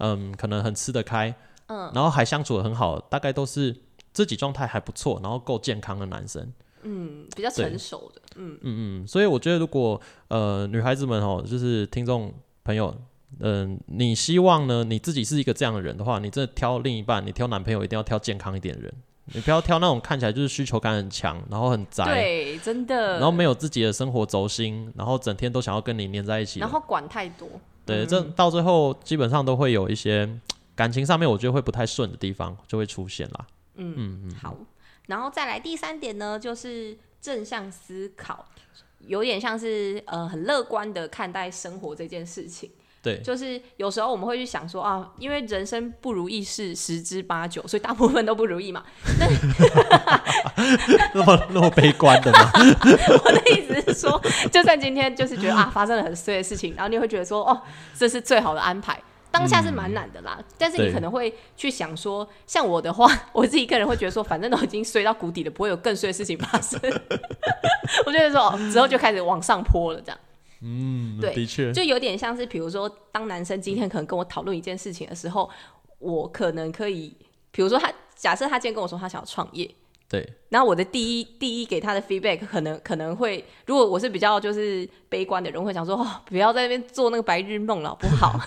[0.00, 0.34] 嗯。
[0.36, 1.34] 可能很吃得开，
[1.68, 1.90] 嗯。
[1.94, 3.74] 然后还相处的很好，大概都是
[4.12, 6.52] 自己状态还不错，然后够健康的男生。
[6.82, 12.32] 嗯比较成熟的，嗯嗯嗯，所以我觉得如果呃女孩子们哦，就是听众
[12.64, 12.94] 朋友。
[13.40, 14.82] 嗯，你希望呢？
[14.82, 18.92] 你自己是一个这样的人的话，你真的挑另一半，你挑男朋友一定要挑健康一点的人，
[19.34, 23.18] 你不要挑那种看起来就是需求感很强，然后很宅，对，真的。
[23.18, 26.58] 然后没有自己的生活轴心，然后整天都想要跟你黏在一起。
[26.58, 27.46] 然后管太多，
[27.84, 30.26] 对，这到最后基本上都会有一些
[30.74, 33.46] 感情上面，我觉得会不太顺的地方就会出现啦。
[33.74, 34.56] 嗯好，
[35.08, 38.46] 然后再来第三点呢，就是正向思考，
[39.00, 42.70] 有点像是呃很乐观的看待生活这件事情。
[43.00, 48.84] 对，就是有时候我们会去想说啊，因为人生不如意事十之八九，所以大部分都不如意嘛。
[51.14, 52.50] 那么那么悲观的吗？
[53.24, 57.62] 我的意思是说，就算今天就是觉得啊发生了很衰的事情，然后你会觉得说哦，
[57.96, 59.00] 这是最好的安排。
[59.30, 66.80] 当下是蛮难的啦，但是你可能会去想说，像我的话， 我自己个人会觉得说，反正都已经衰到谷底了，不会有更衰的事情发生。
[68.06, 70.18] 我觉得说，哦之后就开始往上坡了，这样。
[70.60, 75.48] 嗯，对的确，就有点像是，比如说，当男生今天可能跟我讨论一件事情的时候，
[75.98, 77.16] 我可能可以，
[77.52, 79.70] 比如说他假设他今天跟我说他想要创业，
[80.08, 88.40] 对，然后我的第一第一给他的 feedback 可能可能会，如果我是比较就是悲观的人，会想说哦，不要在那边做那个白日梦了，好不好？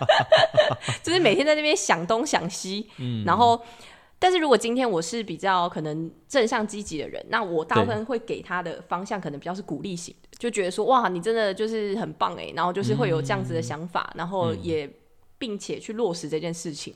[1.02, 3.60] 就是每天在那边想东想西，嗯然后。
[4.18, 14.90] 但是如果今天我是比较可能正向积极的人，那我大部分会给他的方向可能比较是鼓励型的，就觉得说哇，你真的就是很棒哎，然后就是会有这样子的想法，然后也
[15.36, 16.94] 并且去落实这件事情。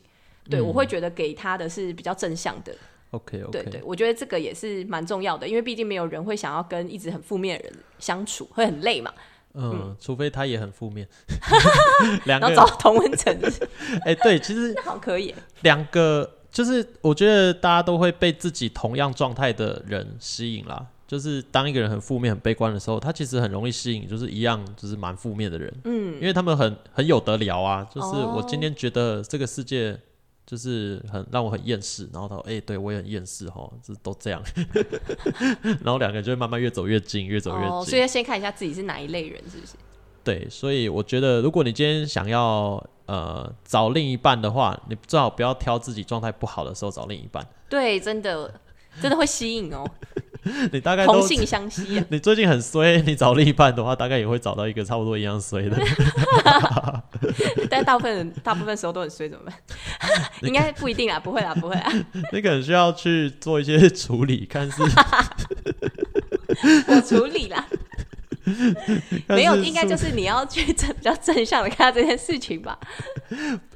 [0.49, 2.75] 对，我会觉得给他的是比较正向的。
[3.11, 9.13] OK OK，对对，我觉得这个也是蛮重要的，因为毕竟没有人会想要跟一直很负面的人相处，会很累嘛。
[9.55, 11.09] 嗯，除非他也很负面，
[12.25, 13.37] 两个然后找同温层，
[14.07, 15.35] 哎、对，其实那 好可以。
[15.63, 20.87] 两个就是我觉得大家都会被自己同样状态的人吸引啦。
[21.09, 25.75] 就是当一个人很负面、很悲观的时候，他其实很容易吸引，就是一样就是蛮负面的人。
[25.83, 27.85] 嗯，因为他们很很有得聊啊。
[27.93, 29.99] 就是哦我今天觉得这个世界
[30.51, 34.43] 就是很让我很厌世，然后他说：“哎、对我也很厌世哈，这都这样。
[35.63, 37.91] ”然后两个人就会慢慢越走越近，越走越哦，近。
[37.91, 39.75] 所以要先看一下自己是哪一类人，是不是？
[40.25, 47.47] 对，所以我觉得，如果你今天想要呃找另一半的话，你最好不要挑自己状态不好的时候找另一半。
[47.69, 48.53] 对，真的
[49.01, 49.89] 真的会吸引哦，
[50.73, 52.05] 你大概同性相吸啊。
[52.11, 55.79] 你最近很衰，你找另一半的话，大概也会找到一个差不多一样衰的。
[57.71, 59.55] 但大部分人大部分时候都很衰，怎么办？
[60.43, 61.93] 应该不一定啦，不会啦，不会啊。
[62.33, 64.83] 你可能需要去做一些 处理，看是
[66.89, 67.67] 我处理啦。
[69.29, 72.79] 没有，应该就是你要去正比较正向的看待这件事情吧。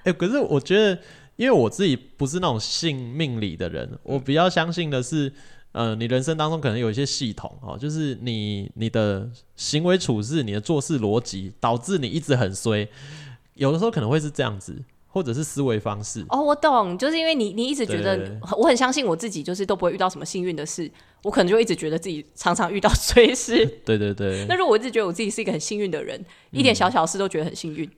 [0.03, 0.99] 哎、可是我觉得，
[1.37, 5.33] 因为我自己不是那种信命理的人，我比较相信的是，
[5.73, 12.89] 呃，你人生当中可能有一些系统哦，就是你你的行为处事、你的做事逻辑，导致你一直很衰。
[13.55, 14.83] 有的时候可能会是这样子，
[15.15, 16.27] 或者是思维方式。
[16.29, 20.91] 哦，我懂，就是因为你你一直觉得对我很相信我自己，就是都不会遇到什么幸运的事，
[21.23, 23.65] 我可能就一直觉得自己常常遇到衰事。
[23.85, 27.89] 对对对 那如果我一直觉得我自己是一个很幸运的人，一点小小事都觉得很幸运，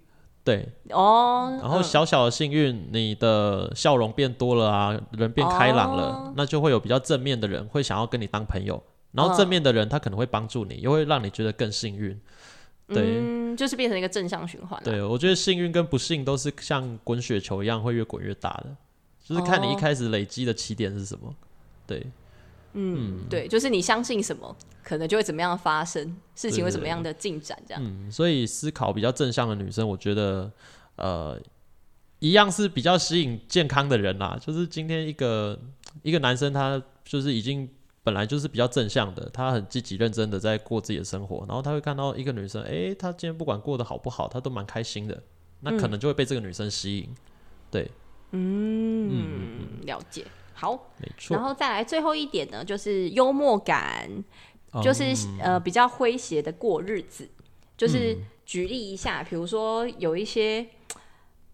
[0.44, 12.20] 对，哦，然后小小的幸运，你的笑容变多了啊，人变开朗了，哦那就会有比较正面的人会想要跟你当朋友，然后嗯正面的人他可能会帮助你，又会让你觉得更幸运。
[12.88, 14.85] 对，嗯，就是变成一个正向循环了。
[14.85, 18.77] 对我觉得幸运跟不幸都是像滚雪球一样会越滚越大的，
[19.25, 21.35] 就是看你一哦开始累积的起点是什么。
[21.87, 22.07] 对，
[22.75, 27.83] 嗯，对，就是你相信什么，可能就会怎么样发生，事情会怎么样的进展，这样。
[27.85, 30.51] 嗯，所以思考比较正向的女生，我觉得
[30.96, 31.40] 呃，
[32.20, 34.38] 一样是比较吸引健康的人啦。
[34.40, 35.59] 就是今天一个
[36.03, 37.68] 一个男生，他就是已经
[38.07, 45.21] 本来就是比较正向的，他很积极认真的在过自己的生活，然后他会看到一个女生，诶，她今天不管过得好不好，她都蛮开心的，
[45.62, 47.09] 那可能就会被这个女生吸引。
[47.69, 47.90] 对，
[48.31, 50.25] 嗯，了解。
[50.55, 51.45] 好，没错然。
[51.45, 54.09] 后再来最后一点呢，就是幽默感，
[54.81, 55.03] 就是、
[55.40, 57.29] 呃比较诙谐的过日子。
[57.77, 60.64] 就是举例一下，比如说有一些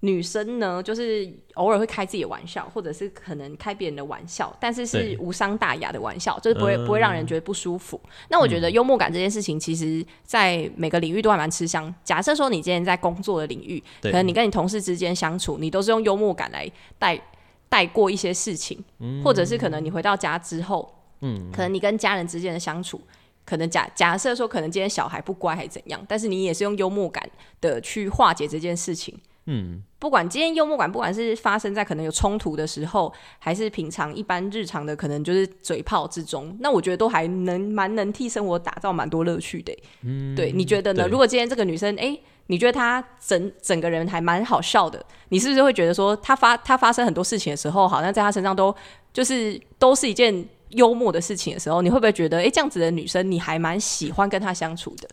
[0.05, 8.01] 女生呢，就是偶尔会开自己的玩笑，或者是可能开别人的玩笑，但是是无伤大雅的玩笑，就是不会、嗯不会让人觉得不舒服。
[8.29, 11.95] 那我觉得幽默感这件事情，其实在每个领域都还蛮吃香。
[12.03, 17.21] 假设说你今天在工作的领域，可能你跟你同事之间相处，你都是用幽默感来带
[17.69, 18.83] 带过一些事情，
[19.23, 23.01] 或者是可能你回到家之后，嗯，可能你跟家人之间的相处，
[23.45, 27.25] 可能假假设说，可能今天小孩不乖还是怎样，但是你也是用幽默感
[27.61, 29.17] 的去化解这件事情。
[29.47, 39.77] 嗯，不管今天幽默感，不管是发生在可能有冲突的时候，还是平常一般日常的，可能就是嘴炮之中，那我觉得都还能蛮能替生活打造蛮多乐趣的。
[40.03, 41.09] 嗯，对，你觉得呢？
[41.09, 48.73] 如果今天这个女生，哎、你觉得她整整个人还蛮好笑的，你是不是会觉得说，她发她发生很多事情的时候，好像在她身上都
[49.13, 55.09] 就是都是一件幽默的事情的时候，你会不会觉得，哎、这样子的女生你还蛮喜欢跟她相处的？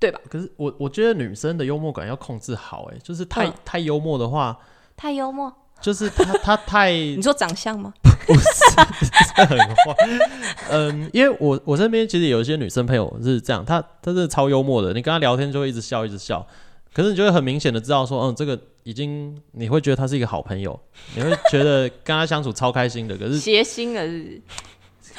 [0.00, 0.18] 对吧？
[0.30, 4.58] 可是我我觉得女生的幽默感要控制好、欸，就是太、嗯太幽默的话，
[4.96, 7.92] 太幽默，就是她她太 你说长相吗？
[8.26, 9.96] 不是很坏。
[10.70, 16.46] 嗯，因为我我身边其实有一些女生朋友是这样，她她是超幽默的，你跟她聊天就会一直笑一直笑，
[16.94, 20.78] 可是你就会很明显的知道说，嗯，这个已经你会觉得她是一个好朋友，
[21.14, 24.42] 你会觉得跟她相处超开心的，可是谐星了是不是？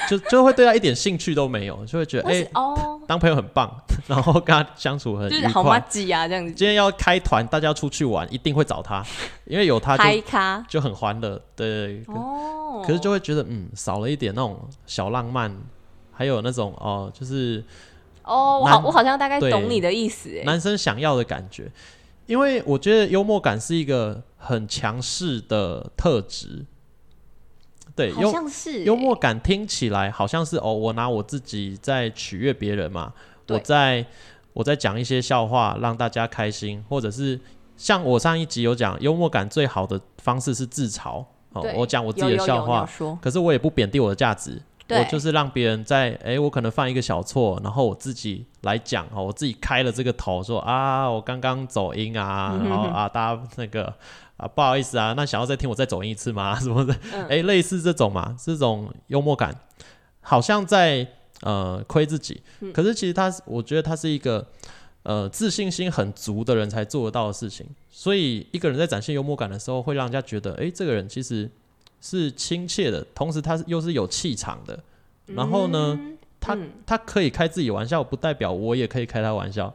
[0.10, 2.48] 就就会对他一点兴趣都没有，就会觉得哎、
[3.08, 3.70] 当朋友很棒，
[4.08, 5.88] 然后跟他相处很愉就是好妈快。
[5.90, 9.04] 鸡啊，这样子今天要开团，大家要出去玩，一定会找他，
[9.46, 10.04] 因为有他就
[10.68, 12.00] 就很欢乐，对。
[12.04, 12.84] 可哦。
[12.86, 15.56] 可是就会觉得，嗯，少了一点那种小浪漫，
[16.12, 17.64] 还有那种哦、就是
[18.24, 20.44] 哦，我好，我好像大概懂你的意思哎。
[20.46, 21.70] 男生想要的感觉。
[22.28, 26.66] 因为我觉得幽默感是一个很强势的特质。
[28.02, 33.14] 对，好幽像是欸幽默感听起来好像是哦，我拿我自己在取悦别人嘛，
[33.50, 34.06] 我在
[34.54, 37.40] 我在讲一些笑话让大家开心，或者是
[37.78, 41.24] 像我上一集有讲，幽默感最好的方式是自嘲。
[41.54, 42.90] 哦，我讲我自己的笑话
[43.22, 53.94] 可是我也不贬低我的价值，对我就是让别人在哎、我可能犯一个小错，然后我自己来讲哦，我自己开了这个头说啊，我刚刚走音啊，嗯然后啊，大家那个
[54.42, 56.58] 啊不好意思啊，那想要再听我再走音一次吗？
[56.60, 57.26] 什么的，嗯。
[57.28, 59.56] 哎、类似这种嘛，这种幽默感，
[60.20, 61.08] 好像在
[61.42, 62.74] 呃亏自己，嗯。
[62.74, 64.46] 可是其实他，我觉得他是一个。
[65.04, 71.50] 呃，自信心很足的人才做得到的事情，所以一个人在展现幽默感的时候，会让人家觉得，哎、这个人其实
[72.00, 74.80] 是亲切的，同时他又是有气场的。
[75.26, 76.00] 然后呢，
[76.40, 76.70] 他嗯。
[76.86, 79.74] 他可以开自己玩笑，不代表我也可以开他玩笑，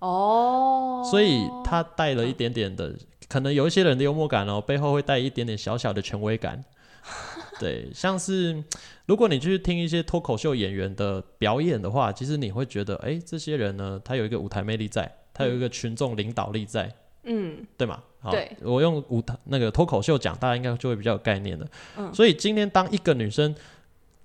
[0.00, 2.92] 哦，所以他带了一点点的，
[3.28, 6.64] 可能有一些人的幽默感哦，背后会带一点点小小的权威感。
[7.58, 8.62] 对，像是
[9.06, 16.92] 如果你去听一些脱口秀演员的表演的话，其实你会觉得，哎、这些人呢，他有一个舞台魅力在，他有一个群众领导力在，
[17.24, 18.00] 嗯，对吗？
[18.20, 21.66] 好对，我用舞台那个脱口秀讲，大家应该就会比较有概念的。
[21.96, 23.54] 嗯，所以今天当一个女生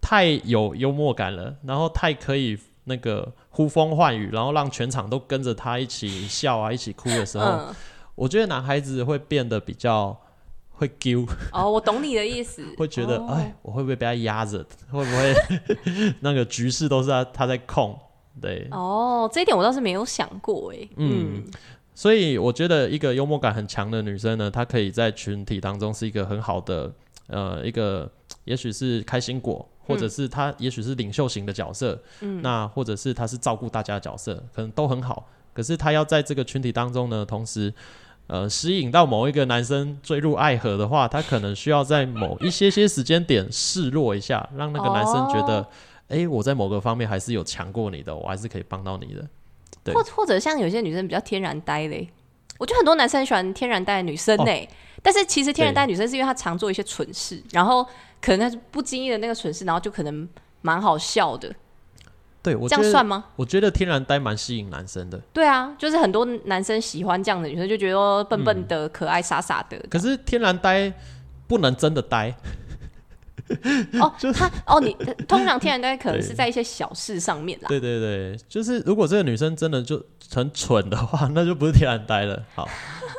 [0.02, 7.76] 太有幽默感了，然后太可以那个呼风唤雨，然后让全场都跟着她一起笑啊，一起哭的时候，嗯，
[8.16, 10.18] 我觉得男孩子会变得比较
[10.70, 13.28] 会丢，哦，我懂你的意思， 会觉得哦。
[13.32, 14.66] 哎、我会不会被他压着？
[14.92, 16.14] 会不会？
[16.22, 17.98] 那个局势都是他他在控？
[18.42, 21.44] 对，哦，这一点我倒是没有想过哎，嗯，
[21.94, 26.92] 所以我觉得一个幽默感很强的女生呢，她可以在群体当中是一个很好的
[27.28, 28.12] 呃一个，
[28.46, 35.30] 也许是开心果，或者是她也许是领袖型的角色，嗯，那或者是她是照顾大家的角色，可能都很好。
[35.54, 37.72] 可是她要在这个群体当中呢，同时
[38.28, 45.68] 呃吸引到某一个男生坠入爱河的话，他可能需要在某一些些时间点示弱一下，让那个男生觉得，
[46.08, 49.28] 哎、我在某个方面还是有强过你的，我还是可以帮到你的。
[49.84, 49.94] 对。
[49.94, 52.10] 或或者像有些女生比较天然呆嘞，
[52.58, 54.68] 我觉得很多男生喜欢天然呆的女生呢、哦。
[55.02, 57.86] 但是其实天然呆的女生是因为她常做一些蠢事，然后
[58.22, 60.28] 可能她是不经意的那个蠢事，然后就可能
[60.62, 61.54] 蛮好笑的，
[62.44, 63.24] 对我，这样算吗？
[63.38, 65.18] 我觉得天然呆蛮吸引男生的。
[65.32, 69.78] 对啊，就是很多男生喜欢这样的女生，就觉得哦笨笨的、可爱、傻傻的。
[69.78, 70.94] 嗯可是天然呆
[71.48, 72.36] 不能真的呆，
[74.02, 74.94] 哦，他哦，你
[75.28, 77.68] 通常天然呆可能是在一些小事上面啦。
[77.70, 82.44] 对对对，就是如果这个女生真的就很蠢的话， 那就不是天然呆了。
[82.56, 82.68] 好，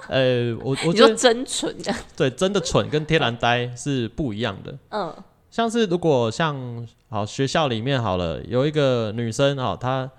[0.09, 4.77] 呃，我我觉得真蠢的，对，真的蠢跟天然呆是不一样的。
[4.91, 5.15] 嗯，
[5.51, 10.11] 像是如果像好学校里面好了，有一个女生哦，她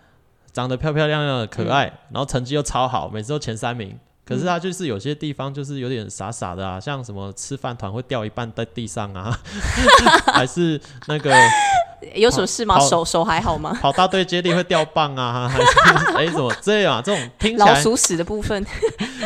[0.54, 4.00] 长得漂漂亮亮的、可爱，然后成绩又超好，每次都前三名。
[4.26, 9.38] 可是她就是有些地方就是有点傻傻的啊，像什么吃饭团会掉一半在地上啊，
[10.34, 11.36] 还是那个
[12.16, 12.80] 有什么事吗？
[12.80, 13.78] 手手还好吗？
[13.82, 17.02] 跑大队接力会掉棒啊， 还是哎、怎么这样啊？
[17.02, 18.66] 这种听起来老鼠屎的部分，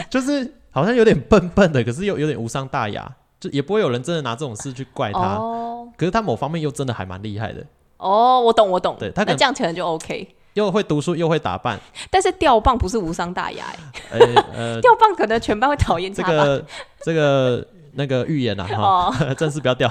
[0.09, 3.07] 就是好像有点笨笨的，可是又有点无伤大雅，
[3.39, 5.19] 就也不会有人真的拿这种事去怪他。
[5.19, 5.67] 哦
[5.97, 7.65] 可是他某方面又真的还蛮厉害的，
[7.97, 10.35] 哦，我懂我懂，对他可能那这样可能就 OK。
[10.55, 13.65] 又会读书又会打扮，但是吊棒不是无伤大雅、
[14.11, 16.43] 欸， 哎呃， 掉棒可能全班会讨厌这他吧？
[16.43, 16.65] 个
[17.03, 19.33] 这个那个预言啊，哈，哦。
[19.37, 19.89] 正式不要掉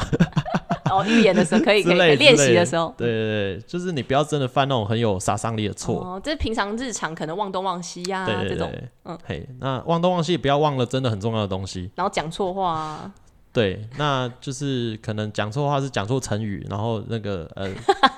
[0.90, 5.94] 哦，预言的时候可以可以可以练习的时候，对对对，就是你不要真的犯那种很有杀伤力的错。
[6.02, 9.18] 哦，这是平常日常可能忘东忘西呀、对对这种，对，嗯。
[9.24, 11.90] 嘿，那忘东忘西，不要忘了真的很重要的东西。
[11.94, 13.12] 然后讲错话啊，
[13.52, 17.68] 对，那就是可能讲错话是讲错成语，然后那个呃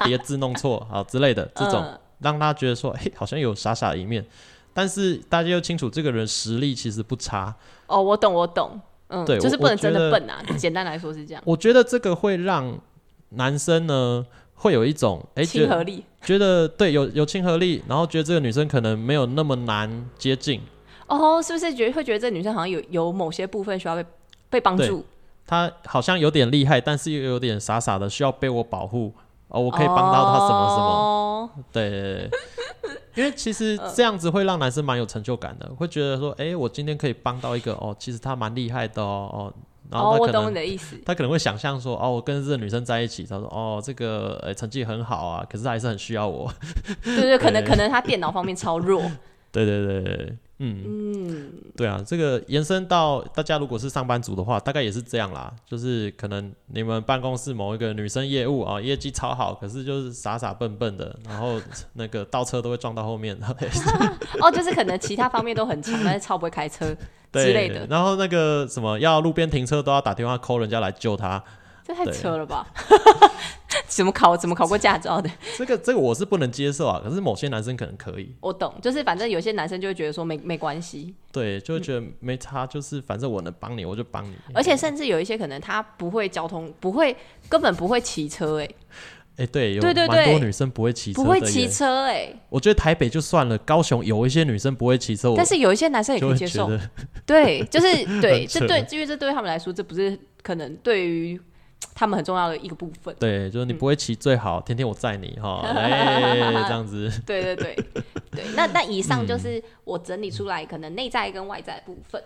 [0.04, 4.22] 叠字弄错啊之类的这种，嗯让他觉得说，嘿，好像有傻傻的一面，
[4.74, 7.54] 但是大家又清楚这个人实力其实不差。
[7.86, 8.78] 哦，我懂我懂，
[9.08, 12.78] 嗯，对就是不能真的笨啊，简单来说是这样，我觉得这个会让
[13.30, 16.04] 男生呢会有一种哎亲和力。
[16.22, 20.60] 觉得对有有亲和力，然后觉得这个女生可能没有那么难接近，
[21.06, 24.04] 哦，是不是觉得会觉得这女生好像有有某些部分需要被
[24.50, 25.02] 被帮助？
[25.50, 29.12] 她好像有点厉害，但是又有点傻傻的，需要被我保护。
[29.48, 31.64] 哦，我可以帮到他什么什么，么？
[31.72, 32.30] 对
[33.16, 39.52] 因为其实这样子会让男生蛮有成就感的，会觉得说，哎、我今天可以帮到一个哦，其实他蛮厉害的哦哦，
[39.90, 40.96] 然后哦，他可能、我懂你的意思。
[41.04, 46.48] 他可能会想象说，哦，我跟这个女生在一起，他说，哦，这个呃成绩很好啊，可是他还是很需要我，
[47.02, 49.02] 对对，可能 可能他电脑方面超弱。
[49.50, 61.58] 对对对对，嗯嗯，对啊，这个延伸到大家如果是上班族的话，大概也是这样啦，就是可能你们办公室某一个女生业务啊，业绩超好，可是就是傻傻笨笨的，然后
[61.94, 63.34] 那个倒车都会撞到后面，
[64.42, 66.94] 哦，就是可能其他方面都很强，但是超不会开车
[67.32, 71.42] 之类的，然后那个什么要路边停车都要打电话 call 人家来救他，
[71.82, 72.66] 这太扯了吧？
[73.90, 75.28] 怎么考怎么考过驾照的？
[75.58, 87.16] 这个这个我是不能接受啊，可是某些男生可能可以，我懂，就是反正有些男生就会觉得说没没关系，对，就会觉得没差，就是反正我能帮你我就帮你，而且甚至有一些可能他不会交通，不会
[87.48, 88.68] 根本不会骑车，哎，
[89.38, 96.70] 哎、对，有蛮多女生不会骑车不会，骑车，哎，我觉得台北就算了，高雄有一些女生不会骑车，但是有一些男生也就可以接受，
[97.26, 101.40] 对，就是对， 这对，因为这对他们来说，这不是可能对于
[101.94, 103.14] 他们很重要的一个部分。
[103.18, 107.76] 对，就是你不会骑最好，天天我载你哈，嗯 哎、这样子，对对对
[108.30, 112.22] 对，那那以上嗯就是我整理出来可能内在跟外在的部分。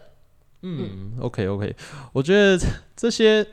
[0.63, 1.75] 嗯，OK OK，
[2.13, 2.59] 我觉得
[2.97, 3.47] 这些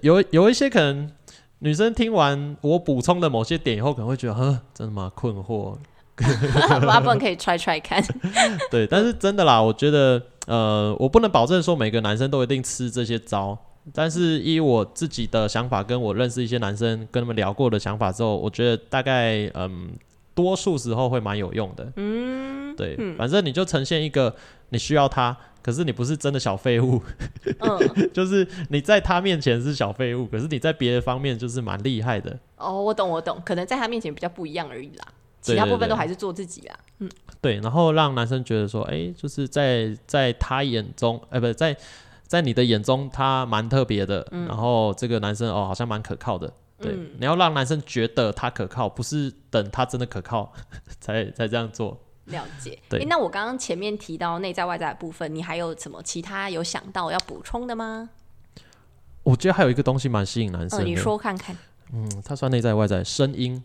[0.00, 1.08] 有有一些可能
[1.60, 5.10] 女生听完我补充的某些点以后，可能会觉得，呵，真的吗？
[5.14, 5.76] 困惑，
[6.88, 8.02] 阿不然可以 try try 看。
[8.70, 13.56] 对，但是真的啦，我觉得，呃，我不能保证说每个男生都一定吃这些招，
[13.92, 19.90] 但是依我自己的想法，跟我认识一些男生跟他们聊过的想法之后，我觉得大概，嗯，
[20.34, 21.92] 多数时候会蛮有用的。
[21.96, 24.34] 嗯，对，反正你就呈现一个
[24.70, 27.02] 你需要他，可是你不是真的小废物，
[27.58, 32.38] 嗯， 就是你在他面前是小废物，可是你在别的方面就是蛮厉害的。
[32.56, 35.04] 哦，我懂我懂，可能在他面前比较不一样而已啦，
[35.40, 36.78] 其他部分都还是做自己啦。
[36.98, 37.08] 嗯
[37.40, 41.76] 对，然后让男生觉得说，哎、就是在在他眼中，哎、不在
[42.28, 44.24] 在你的眼中，他蛮特别的。
[44.30, 46.46] 然后这个男生哦，好像蛮可靠的。
[46.80, 50.52] 对，嗯你要让男生觉得他可靠，不是等他真的可靠
[51.00, 51.98] 才才这样做。
[52.26, 52.78] 了解。
[52.88, 58.10] 对诶那我刚刚前面提到内在外在的部分，你还有什么其他有想到要补充的吗？
[59.24, 61.56] 我觉得还有一个东西蛮吸引男生嗯，的，你说看看。
[61.92, 63.64] 嗯，他算内在外在声音。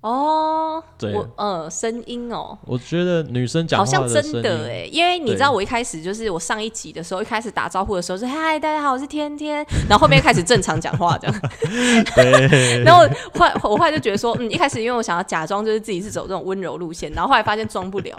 [0.00, 1.14] 哦，对。
[1.14, 11.40] 我呃声音哦，我觉得女生讲话好像真，的哎，因为你知道我一开始就是我上一集的时候，一开始打招呼的时候是嗨大家好，我是天天， 然后后面开始正常讲话这样，
[12.16, 18.14] 对， 然后后来我后来就觉得说，嗯，一开始因为我想要假装就是自己是走这种温柔路线，然后后来发现装不了，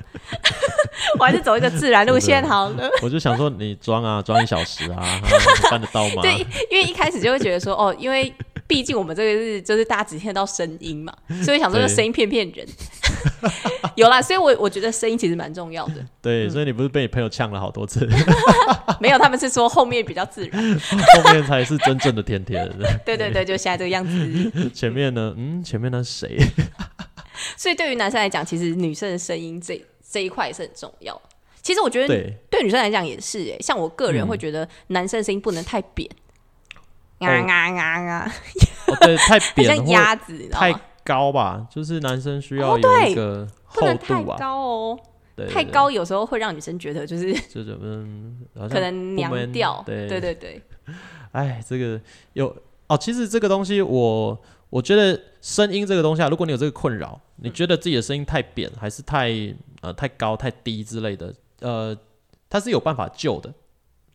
[1.19, 2.89] 我还是走一个自然路线好了。
[3.01, 5.03] 我就想说你装啊，装一小时啊，
[5.69, 6.21] 办得到吗？
[6.23, 6.37] 对，
[6.71, 8.33] 因为一开始就会觉得说，哦，因为
[8.67, 11.13] 毕竟我们这个是就是大家只听得到声音嘛，
[11.43, 12.67] 所以想说声音骗骗人。
[13.95, 16.05] 有啦，所以我我觉得声音其实蛮重要的。
[16.21, 18.07] 对，所以你不是被你朋友呛了好多次，
[18.99, 20.79] 没有，他们是说后面比较自然。
[21.23, 22.69] 后面才是真正的甜甜。
[23.05, 24.69] 对对对，就现在这个样子。
[24.73, 26.37] 前面呢，嗯，前面那是谁？
[27.57, 31.19] 所以对于男生来讲，其实女生的声音这这一块也是很重要。
[31.61, 32.07] 其实我觉得
[32.49, 36.15] 对，女生来讲也是哎，像我个人嗯会觉得男生的声音不能太扁，哦
[37.19, 38.31] 啊啊啊啊，
[38.87, 40.73] 哦，对， 太扁或像鸭子，太？
[41.05, 44.99] 高吧，就是男生需要有一个不厚能太度啊，高哦，
[45.35, 48.35] 对，对太高有时候会让女生觉得就是对就是嗯，
[48.67, 49.83] 可能娘不 man，调。
[49.85, 50.59] 对对对对，
[51.33, 52.01] 哎，这个
[52.33, 52.47] 有
[52.87, 54.41] 哦，其实这个东西我
[54.71, 59.29] 我觉得声音这个东西啊，如果你有这个困扰，你觉得自己的声音太扁，还是太
[59.81, 61.95] 呃太高、太低之类的，呃，
[62.49, 63.53] 它是有办法救的。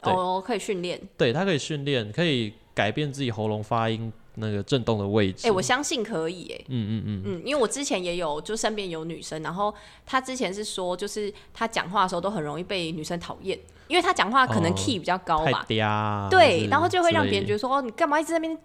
[0.02, 1.00] 对哦，可以训练。
[1.16, 5.46] 对，它可以训练，可以改变自己喉咙发音那个震动的位置。
[5.46, 6.64] 哎，我相信可以哎。
[6.68, 9.74] 嗯嗯嗯，嗯，因为我之前也有，就身边有女生，然后
[10.06, 18.58] 她之前是说，就是她讲话的时候都很容易被女生讨厌，因为她讲话可能哦 key 比较高太嘛，对，然后就会让别人觉得得说，哦，你干嘛一直在那边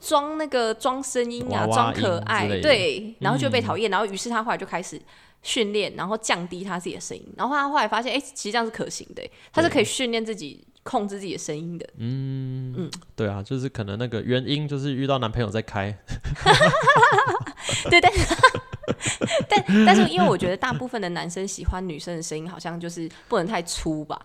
[0.00, 5.00] 装那个装声音啊，装可爱对，然后就被嗯讨厌，然后于是他后来就开始
[5.42, 9.22] 训练，然后降低他自己的声音，然后他后来发现，哎，其实这样是可行的，
[9.52, 12.90] 他是可以训练自己控制自己的声音的，嗯嗯。
[13.16, 15.90] 对啊，就是可能那个原因就是遇到男朋友在开，
[17.90, 18.12] 对，但
[19.48, 24.20] 但但是因为我觉得大部分的男生喜欢女生的声音，好像就是不能太粗吧，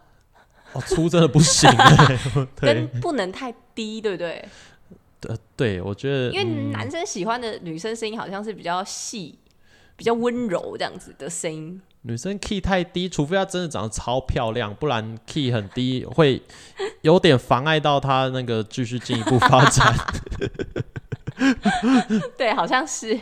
[0.74, 1.70] 哦，粗真的不行
[2.60, 4.46] 跟不能太低，对不对？
[5.22, 6.72] 对对，我觉得因为嗯。
[6.72, 9.38] 男生喜欢的女生声音好像是比较细、
[9.96, 11.82] 比较温柔这样子的声音。
[12.04, 16.42] 女生 key 太低，除非她真的长得超漂亮，不然 key 很低会
[17.02, 19.94] 有点妨碍到她那个继续进一步发展。
[22.38, 23.20] 对，好像是。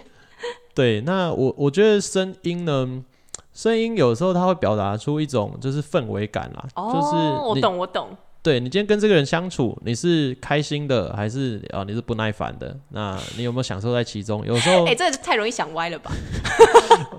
[0.76, 3.04] 对，那我我觉得声音呢，
[3.52, 7.16] 声音有时候它会表达出一种就是氛围感啦，哦，就是
[7.48, 8.16] 我懂，我懂。
[8.44, 12.78] 对你今天跟这个人相处，你是开心的还是啊、你是不耐烦的？
[12.90, 14.46] 那你有没有享受在其中？
[14.46, 16.12] 有时候哎、这太容易想歪了吧？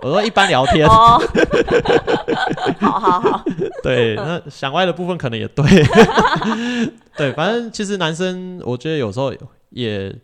[0.02, 1.20] 我说一般聊天，哦，
[2.80, 3.44] 好好好，
[3.82, 5.64] 对，那想歪的部分可能也对，
[7.16, 9.32] 对，反正其实男生我觉得有时候
[9.70, 10.14] 也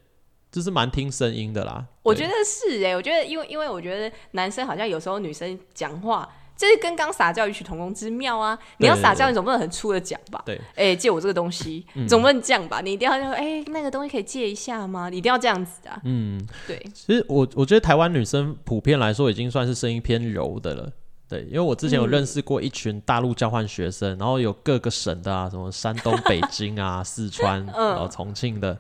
[0.51, 1.85] 就是蛮听声音的啦。
[2.03, 6.29] 我觉得是哎、我觉得因为因为我觉得男生好像有时候女生讲话。
[6.57, 8.59] 这是跟刚撒娇异曲同工之妙啊！
[8.79, 10.43] 你要撒娇，你总不能很粗的讲吧？
[10.47, 12.81] 对，哎、借我这个东西，嗯总不能这样吧？
[12.81, 15.09] 你一定要说，哎、那个东西可以借一下吗？
[15.09, 16.01] 你一定要这样子啊！
[16.05, 20.91] 嗯，对，其实我我觉得台湾女生普遍来说已经算是声音偏柔的了。
[21.27, 28.79] 对，因为我之前有嗯认识过一群大陆交换学生，然后有各个省的啊，什么山东、北京啊、四川， 嗯然后重庆的，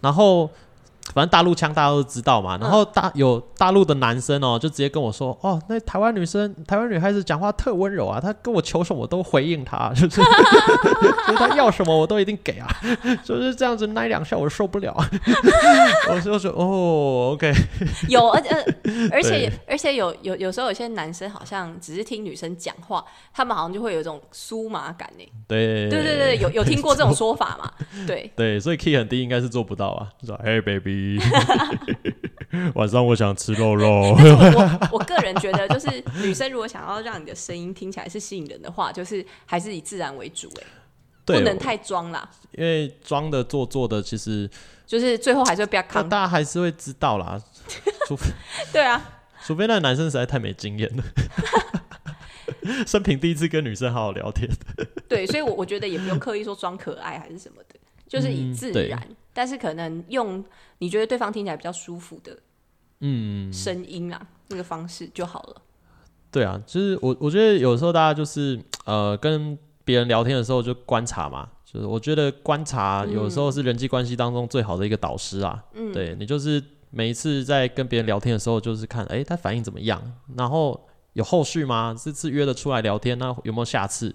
[0.00, 0.50] 然后
[1.14, 2.56] 反正大陆腔大家都知道嘛。
[2.58, 10.08] 然嗯后大有大陆的男生哦，就直接跟我说，哦，那台湾女生、台湾女孩子讲话特温柔啊，她跟我求什么我都回应她， 就是
[11.26, 12.68] 就是她要什么我都一定给啊，
[13.24, 14.94] 就是这样子奶两下我受不了，
[16.10, 17.52] 我就说哦，OK。
[18.08, 18.54] 有，而且，
[19.12, 25.24] 而且而且有有有时候有些男生好像只是听女生讲话，他们好像就会有一种酥麻感呢。
[25.48, 27.70] 对对对对，有有听过这种说法嘛？
[28.06, 30.08] 对，对，所以 key 很低应该是做不到啊。
[30.20, 30.60] 就说 Hey
[32.74, 33.88] 晚上我想吃肉肉。
[33.90, 40.66] 我 我个人觉得，就是女生如果想要让你的声音听起来是吸引人的话，就是还是以自然为主，哎，
[41.24, 44.48] 不，能太装啦，因为装的做作的，其实
[44.86, 47.40] 就是最后还是会被他大家还是会知道啦，
[48.06, 48.26] 除非
[48.72, 49.02] 对啊，
[49.44, 51.02] 除非那个男生实在太没经验了。
[52.86, 54.48] 生平第一次跟女生好好聊天，
[55.08, 57.74] 对，所以我我觉得也不用刻意说装可爱还是什么的，
[58.08, 59.00] 就是以自然，
[59.32, 60.44] 但是可能用
[60.78, 62.38] 你觉得对方听起来比较舒服的
[63.00, 65.62] 嗯，声音啊，那个方式就好了。
[66.30, 75.62] 对啊，就是我我觉得有时候大家就是呃跟别人聊天的时候就观察嘛，就是我觉得观察有时候是人际关系当中最好的一个导师啊。
[75.74, 80.00] 嗯，对你就是每一次在跟别人聊天的时候，就是看哎、诶他反应怎么样，
[80.36, 81.94] 然后有后续吗？
[81.98, 84.14] 这次约得出来聊天，那有没有下次？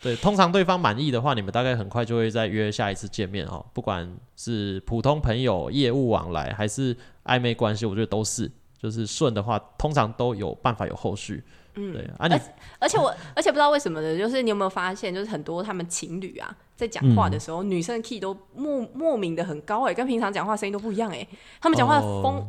[0.00, 3.64] 对，通常对方满意的话，你们大概很快就会再约下一次见面哦。
[3.72, 8.50] 不管是普通朋友、业务往来，还是暧昧关系，我觉得都是。
[8.78, 11.42] 就是顺的话，通常都有办法有后续。
[11.76, 12.38] 嗯，对啊，你
[12.78, 21.26] 而且我而且不知道为什么的，就是你有没有发现，就是很多他们情侣啊，在讲话的时候，女生的 key 都莫莫名的很高哎，跟平常讲话声音都不一样哎，
[21.58, 22.46] 他们讲话的风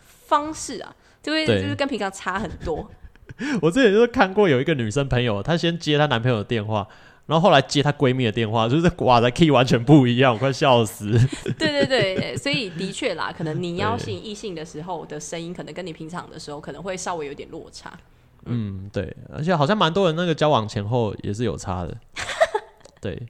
[0.00, 2.90] 方式啊，就会就是跟平常差很多。
[3.62, 6.86] 我之前就是看过有一个女生朋友，她先接她男朋友的电话。
[7.26, 11.12] 然后后来接她闺蜜的电话，就是哇的 key 完全不一样，我快笑死。
[11.56, 17.92] 对对对，所以的确啦，可能你邀请异性的时候的声音，可能跟你平常的时候可能会稍微有点落差。
[18.46, 21.96] 嗯，对，而且好像蛮多人那个交往前后也是有差的。
[23.00, 23.22] 对，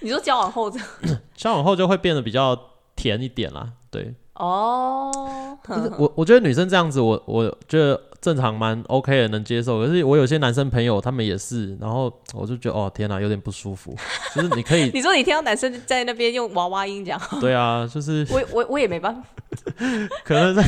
[0.00, 0.70] 你说交往后，
[1.34, 2.58] 交往后就会变得比较
[2.94, 3.72] 甜一点啦。
[3.90, 5.10] 对，哦，
[5.98, 7.98] 我我觉得女生这样子，我我觉得。
[8.24, 9.84] 正常蛮 OK 的，能接受。
[9.84, 13.94] 可是我有些男生朋友，他们也是，然后我就觉得哦，天哪，有点不舒服。
[14.34, 19.22] 就是你可以， 你说你听到男生在那边用娃娃音讲，对啊，就是 我我我也没办法，
[20.24, 20.62] 可能在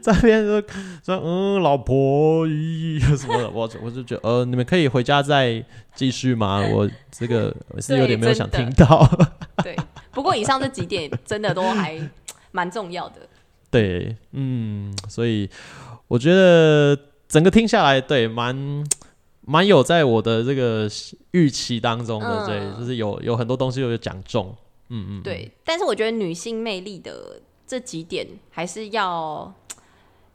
[0.00, 0.62] 在那边说
[1.04, 5.62] 说嗯，老婆咦什么的，我我就觉得呃，你们可以回家再
[5.94, 6.64] 继续吗？
[6.72, 9.06] 我这个是有点没有想听到。
[9.62, 9.76] 对，
[10.12, 12.00] 不过以上这几点真的都还
[12.52, 13.16] 蛮重要的。
[13.70, 15.50] 对，嗯，所以。
[16.08, 16.96] 我觉得
[17.28, 18.84] 整个听下来，对，蛮
[19.40, 20.88] 蛮有在我的这个
[21.32, 24.54] 预期当中的，对，就是有有很多东西有讲中，
[24.88, 25.50] 嗯嗯，对。
[25.64, 29.52] 但是我觉得女性魅力的这几点还是要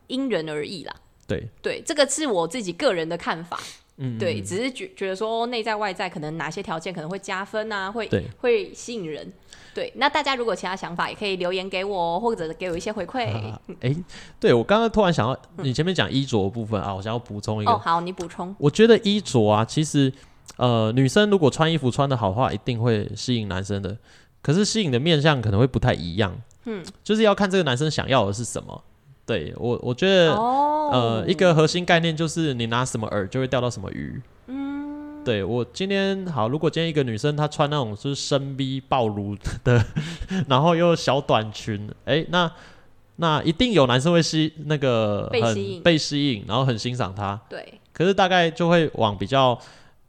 [0.08, 0.96] 因人而异啦，
[1.28, 1.48] 对。
[1.62, 3.60] 对，这个是我自己个人的看法，
[4.04, 9.32] 嗯，对，只是觉觉得说内在外在可能哪些条件可能会加分啊，会会吸引人。
[9.76, 13.28] 对，那大家如果其他想法，也可以留言给我，或者给我一些回馈。
[13.80, 13.96] 哎，
[14.40, 17.72] 对我刚刚突然想到，你前面讲衣着部分啊，我想要补充一个。
[17.72, 18.54] 哦，好，你补充。
[18.58, 20.12] 我觉得衣着啊，其实
[20.58, 23.96] 呃，女生如果穿衣服穿的好的话，一定会吸引男生的。
[24.42, 26.36] 可是吸引的面相可能会不太一样。
[26.66, 28.84] 嗯，就是要看这个男生想要的是什么。
[29.26, 34.22] 对我，我觉得呃，一个核心概念就是你拿什么饵，就会钓到什么鱼。
[35.24, 39.86] 对我今天好，如果今天一个女生她穿那种就是深 V 暴露的，
[40.50, 42.52] 然后又小短裙，哎，那
[43.18, 47.40] 那一定有男生会吸那个很被吸引，然后很欣赏她。
[47.48, 49.56] 对，可是大概就会往比较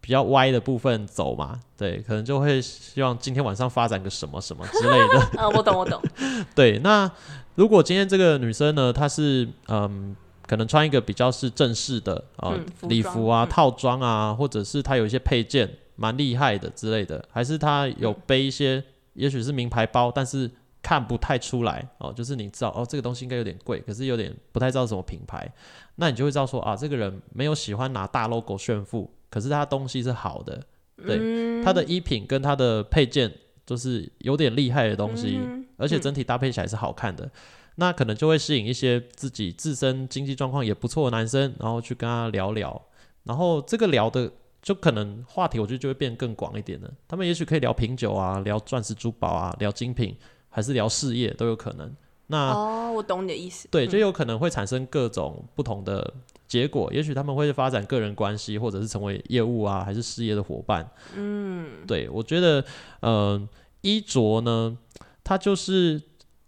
[0.01, 1.61] 比较歪的部分走嘛。
[1.77, 5.29] 对，可能就会希望今天晚上发展个什么什么之类的。
[5.37, 6.01] 呃，我懂，我懂。
[6.57, 7.11] 对，那
[7.55, 10.17] 如果今天这个女生呢，她是嗯。
[10.45, 18.83] 可能穿一个比较是正式的啊礼服啊套装啊，或者是她有一些配件蛮厉害的之类的，还是她有背一些，
[19.15, 20.51] 也许是名牌包，但是
[20.83, 25.51] 看不太出来哦，就是你知道哦这个东西应该有点贵，可是有点不太知道什么品牌，
[25.95, 30.61] 那你就会知道说啊这个人没有喜欢拿大 logo 炫富，可是他东西是好的，
[31.07, 33.33] 对他的衣品跟他的配件
[33.65, 35.41] 都是有点厉害的东西，
[35.77, 37.31] 而且整体搭配起来是好看的。
[37.77, 42.81] 那可能就会吸引一些自己自身经济状况也不错的男生，然后去跟他聊聊，
[43.25, 46.93] 然后这个聊的就可能话题，我觉得就会变更广一点了。
[47.09, 50.15] 他们也许可以聊品酒啊，聊钻石珠宝啊，聊精品，
[50.51, 51.91] 还是聊事业都有可能。
[52.33, 53.69] 那哦，我懂你的意思。
[53.71, 56.13] 对，就有可能会产生各种不同的
[56.49, 56.93] 结果。
[56.93, 60.91] 也许他们会发展个人关系，或者是成为业务啊，还是事业的伙伴。
[61.15, 62.65] 嗯，对，我觉得，
[63.03, 63.49] 嗯，
[63.83, 64.77] 衣着呢，
[65.23, 66.03] 它就是。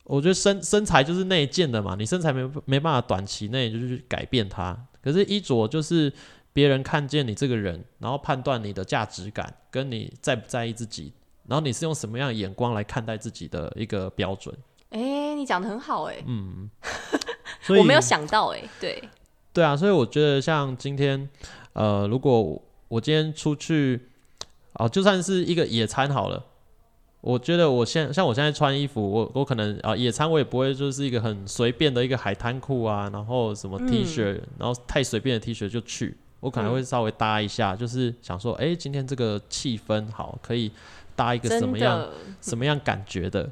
[0.06, 4.76] 我觉得身身材就是内建的嘛，你身材没没办法短期内就去改变它。
[5.02, 6.12] 可是衣着就是
[6.52, 11.10] 别人看见你这个人，然后判断你的价值感，跟你在不在意自己，
[11.48, 14.54] 然后你是用什么样的眼光来看待自己的一个标准。
[14.90, 16.16] 哎，你讲的很好哎。
[16.26, 16.70] 嗯，
[17.60, 19.02] 所以我没有想到哎，对。
[19.52, 21.28] 对啊，所以我觉得像今天，
[21.74, 24.08] 呃，如果我今天出去，
[24.74, 26.44] 哦，就算是一个野餐好了。
[27.20, 40.70] 我觉得我现像我现在穿衣服，我我可能啊野餐我也不会就是一个很随便的一个海滩裤啊，然后什么 T 恤，然后太随便的 T 恤就去，我可能会稍微搭一下，就是想说，哎，今天这个气氛好，可以
[41.16, 42.06] 搭一个什么样
[42.42, 43.50] 什么样感觉的。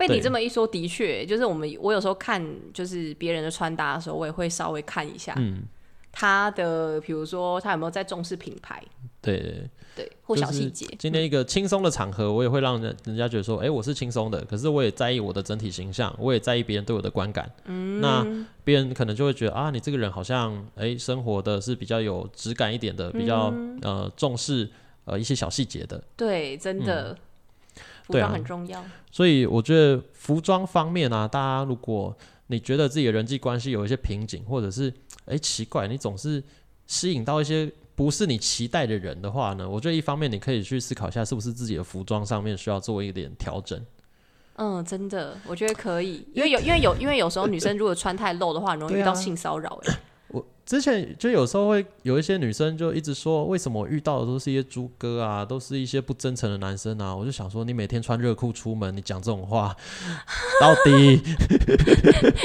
[0.00, 2.42] 被你这么一说，的确，就是我们我有时候看
[2.72, 5.62] 就是别人的穿搭的时候，我也会稍微看一下，嗯，
[6.10, 8.82] 他的比如说他有没有在重视品牌。
[9.22, 10.86] 对对，或小细节。
[10.98, 14.42] 今天一个轻松的场合，我也会让人人家觉得说，哎，我是轻松的。
[14.46, 17.50] 可是我也在意我的整体形象，我也在意别人对我的观感。
[17.66, 18.26] 嗯，那
[18.64, 24.66] 别人可能就会觉得啊，你这个人好像哎，生活的是比较有质感一点的，比较呃重视
[25.04, 26.02] 呃一些小细节的。
[26.16, 27.14] 对，真的，
[28.10, 28.84] 服装很重要。
[29.10, 34.92] 所以我觉得服装方面啊，大家如果你觉得自己的人际关系有一些瓶颈，或者是
[35.26, 36.42] 哎奇怪，你总是
[36.86, 37.70] 吸引到一些。
[37.96, 43.78] 不是你期待的人的话呢，我觉得一方面你可以去思考一下，是不是自己的服装上面需要做一点调整。
[44.54, 49.78] 嗯，真的，我觉得可以，因为有因为有因为有时候女生如果穿太露的话，很容易遇到性骚扰。
[49.84, 49.94] 哎，
[50.32, 57.14] 我之前就有时候会有一些女生就一直说，为什么我遇到的都是一些猪哥啊，都是一些不真诚的男生啊？
[57.14, 59.74] 我就想说，你每天穿热裤出门，你讲这种话，
[60.60, 61.20] 到底？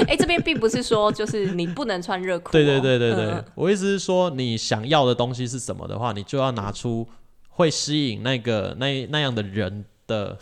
[0.08, 2.52] 哎，这边并不是说就是你不能穿热裤哦。
[2.52, 7.06] 对对对对对，嗯我意思是说，你想要的东西是什么的话，你就要拿出
[7.50, 10.36] 会吸引那个那那样的人的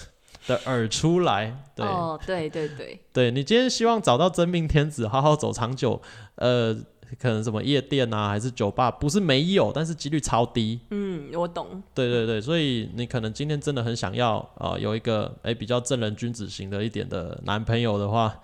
[0.47, 1.55] 的耳出来。
[1.77, 6.01] 对、哦，对对对，对，你今天希望找到真命天子，好好走长久，
[6.37, 6.75] 呃。
[7.19, 10.81] 可能什么夜店啊，还是酒吧，不是没有，但是几率超低。
[10.91, 11.83] 嗯，我懂。
[11.95, 18.41] 对对对，所以你可能今天真的很想要啊、呃有一个诶比较正人君子型的一点的男朋友的话，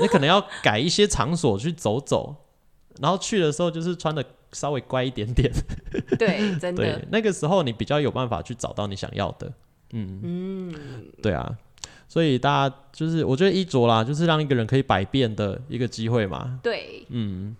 [0.00, 2.34] 你可能要改一些场所去走走，
[3.00, 5.50] 然后去的时候就是穿的稍微乖一点点。
[6.18, 9.52] 对，真 对的，，那个时候你比较有办法去找到你想要的。
[9.92, 10.74] 嗯嗯，
[11.20, 11.52] 对啊，
[12.08, 16.60] 所以大家就是我觉得衣着啦，就是让一个人可以百变的一个机会嘛。
[16.62, 17.56] 对，嗯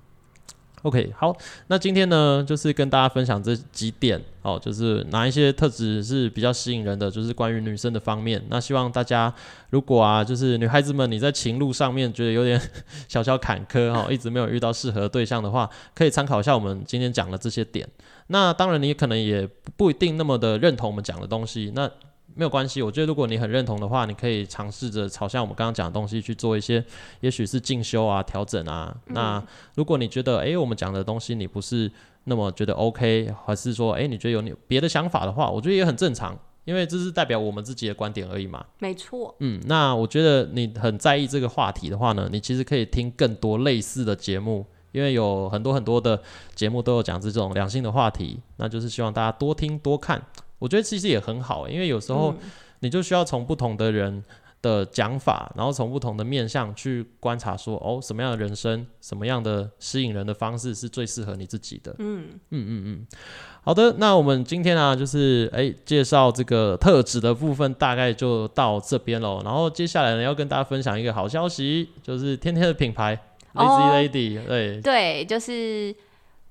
[0.82, 8.42] OK，好，那今天呢，就是跟大家分享这几点哦，就是哪一些特质是比较吸引人的，就是关于女生的方面。
[8.48, 9.32] 那希望大家
[9.68, 12.58] 如果啊，就是女孩子们你在情路上面觉得有点
[13.08, 17.86] 小小坎坷哈、一直没有遇到适合对象的话，可以参考一下我们今天讲的这些点。
[18.28, 21.90] 那当然，你可能也不一定那么的认同我们讲的东西，那
[22.34, 22.82] 没有关系。
[22.82, 26.84] 我觉得如果你很认同的话，你可以尝试着朝向我们刚刚讲的东西去做一些，
[27.20, 28.96] 也许是进修啊、调整啊。
[29.06, 29.42] 那
[29.74, 31.90] 如果你觉得，诶，我们讲的东西你不是
[32.24, 38.64] 那么觉得 OK，还是说，诶，你觉得有你别的想法的话，我觉得也很正常，因为这是代表我们自己的观点而已嘛。
[38.78, 39.34] 没错。
[39.40, 46.20] 嗯，那我觉得你很在意这个话题的话呢，你其实可以听更多类似的节目，因为有很多很多的
[46.54, 50.22] 节目都有讲这种两性的话题，那就是希望大家多听多看。
[50.60, 52.32] 我觉得其实也很好，因为有时候
[52.78, 54.22] 你就需要从不同的人
[54.62, 61.96] 的讲法，然后从不同的面向去观察说，哦，什么样的人生，什么样的吸引人的方式是最适合你自己的。
[61.98, 63.06] 嗯，嗯嗯嗯，
[63.62, 69.40] 好的，那我们今天啊，就是哎介绍这个特质的部分，大概就到这边喽。
[69.42, 73.18] 然后接下来呢，要跟大家分享一个好消息，就是天天的品牌
[73.54, 75.94] 哦 Lazy Lady，、对对，就是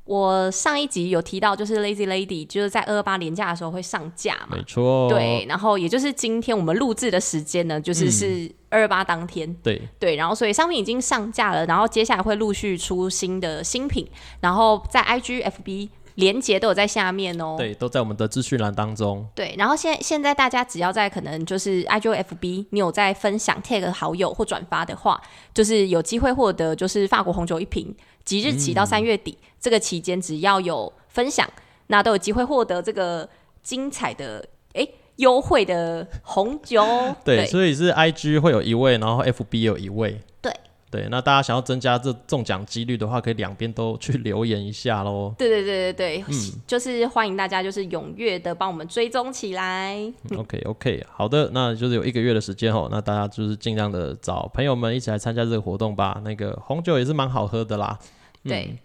[0.09, 4.63] 我上一集有提到，就是 Lazy Lady，就是在二二八年假的时候会上架嘛没。
[4.63, 9.53] 错，对，然后也就是今天我们录制的时间呢，就是嗯是二二八当天。
[9.61, 15.89] 对对，然后所以商品已经上架了，然后接下来会陆续出新的新品，然后在 IG、FB
[16.19, 17.55] 连接都有在下面哦。
[17.57, 19.25] 对，都在我们的资讯栏当中。
[19.33, 25.19] 对，然后现现在大家只要在可能就是 IG、FB，你有在分享 tag 好友或转发的话，
[25.53, 31.49] 就是有机会获得就是法国红酒一瓶，即日起到三月底、这个期间，只要有分享，
[31.87, 33.27] 那都有机会获得这个
[33.63, 36.85] 精彩的诶优惠的红酒。
[37.23, 40.19] 对，所以是 IG 会有一位，然后 FB 有一位。
[40.41, 40.53] 对
[40.91, 45.33] 对，那大家想要增加这中奖几率的话，可以两边都去留言一下喽。
[45.37, 49.99] 对对对对对，嗯就是欢迎大家就是踊跃的帮我们追踪起来。
[50.35, 56.19] OK OK，好的，那就是有一个月的时间哦，那大家就是尽量的找朋友们一起来参加这个活动吧。
[56.25, 57.97] 那个红酒也是蛮好喝的啦。
[58.43, 58.75] 对，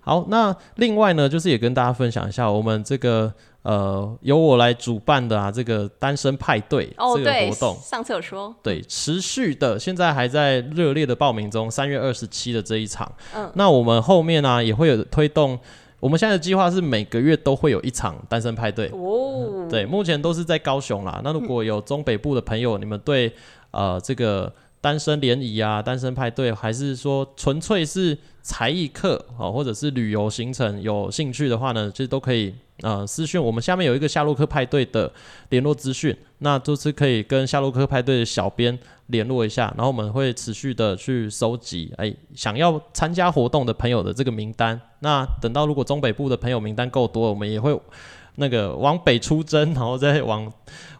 [0.00, 3.32] 好，那另外呢，就是也跟大家分享一下我们这个
[3.64, 7.76] 呃由我来主办的啊这个单身派对哦，这个，活动。
[7.82, 11.70] 上次有说，对，持续的，现在还在热烈的报名中。
[11.70, 15.58] 三月二十七的这一场，嗯那我们后面呢、也会有推动。
[16.00, 21.20] 我们现在的计划是每个月都会有一场单身派对，哦，对，目前都是在高雄啦。
[21.24, 23.32] 那如果有中北部的朋友，你们对
[23.70, 24.52] 呃这个
[24.84, 35.10] 单身联谊啊、单身派对，还是说纯粹是才艺课哦，或者是旅游行程有兴趣的话呢，其实都可以呃私讯我们下面有一个夏洛克派对的
[35.48, 44.78] 联络资讯，那就是可以跟夏洛克派对的小编联络一下，然后我们会持续的去收集哎想要参加活动的朋友的这个名单。
[44.98, 47.74] 那等到如果中北部的朋友名单够多，我们也会
[48.36, 50.52] 那个往北出征，然后再往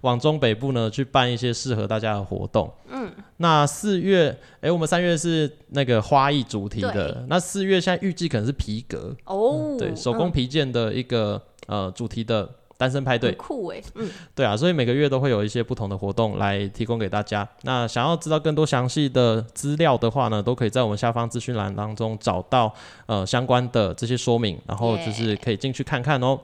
[0.02, 2.72] 往中北部呢去办一些适合大家的活动。
[3.04, 13.32] 嗯，那四月，哎、我们三月是那个花艺主题的，那四月现在预计可能是皮革，哦，对，手工嗯皮件的一个、呃主题的单身派对。
[13.32, 17.48] 酷哎，嗯，对啊，所以每个月都会有一些不同的活动来提供给大家。
[17.62, 22.74] 那想要知道更多详细的资料的话呢，都可以在我们下方资讯栏当中找到
[23.06, 26.38] 呃相关的这些说明，然后就是可以进去看看哦。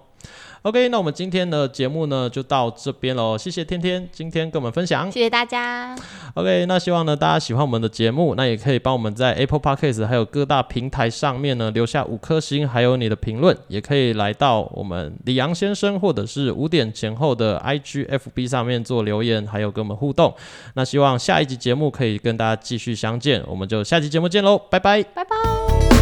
[0.63, 5.11] OK，那我们今天的节目呢就到这边喽，谢谢天天今天跟我们分享。
[5.11, 5.97] 谢谢大家。
[6.35, 20.35] OK，那希望呢大家喜欢我们的节目，那也可以帮我们在 Apple Podcast 还有各大平台上面呢留下五颗星，还有你的评论，也可以来到我们李阳先生或者是五点前后的 IG、FB 上面做留言，还有跟我们互动。
[20.75, 25.03] 那希望下一集节目可以跟大家继续相见，我们就下期节目见喽，拜拜。
[25.03, 26.00] 拜拜。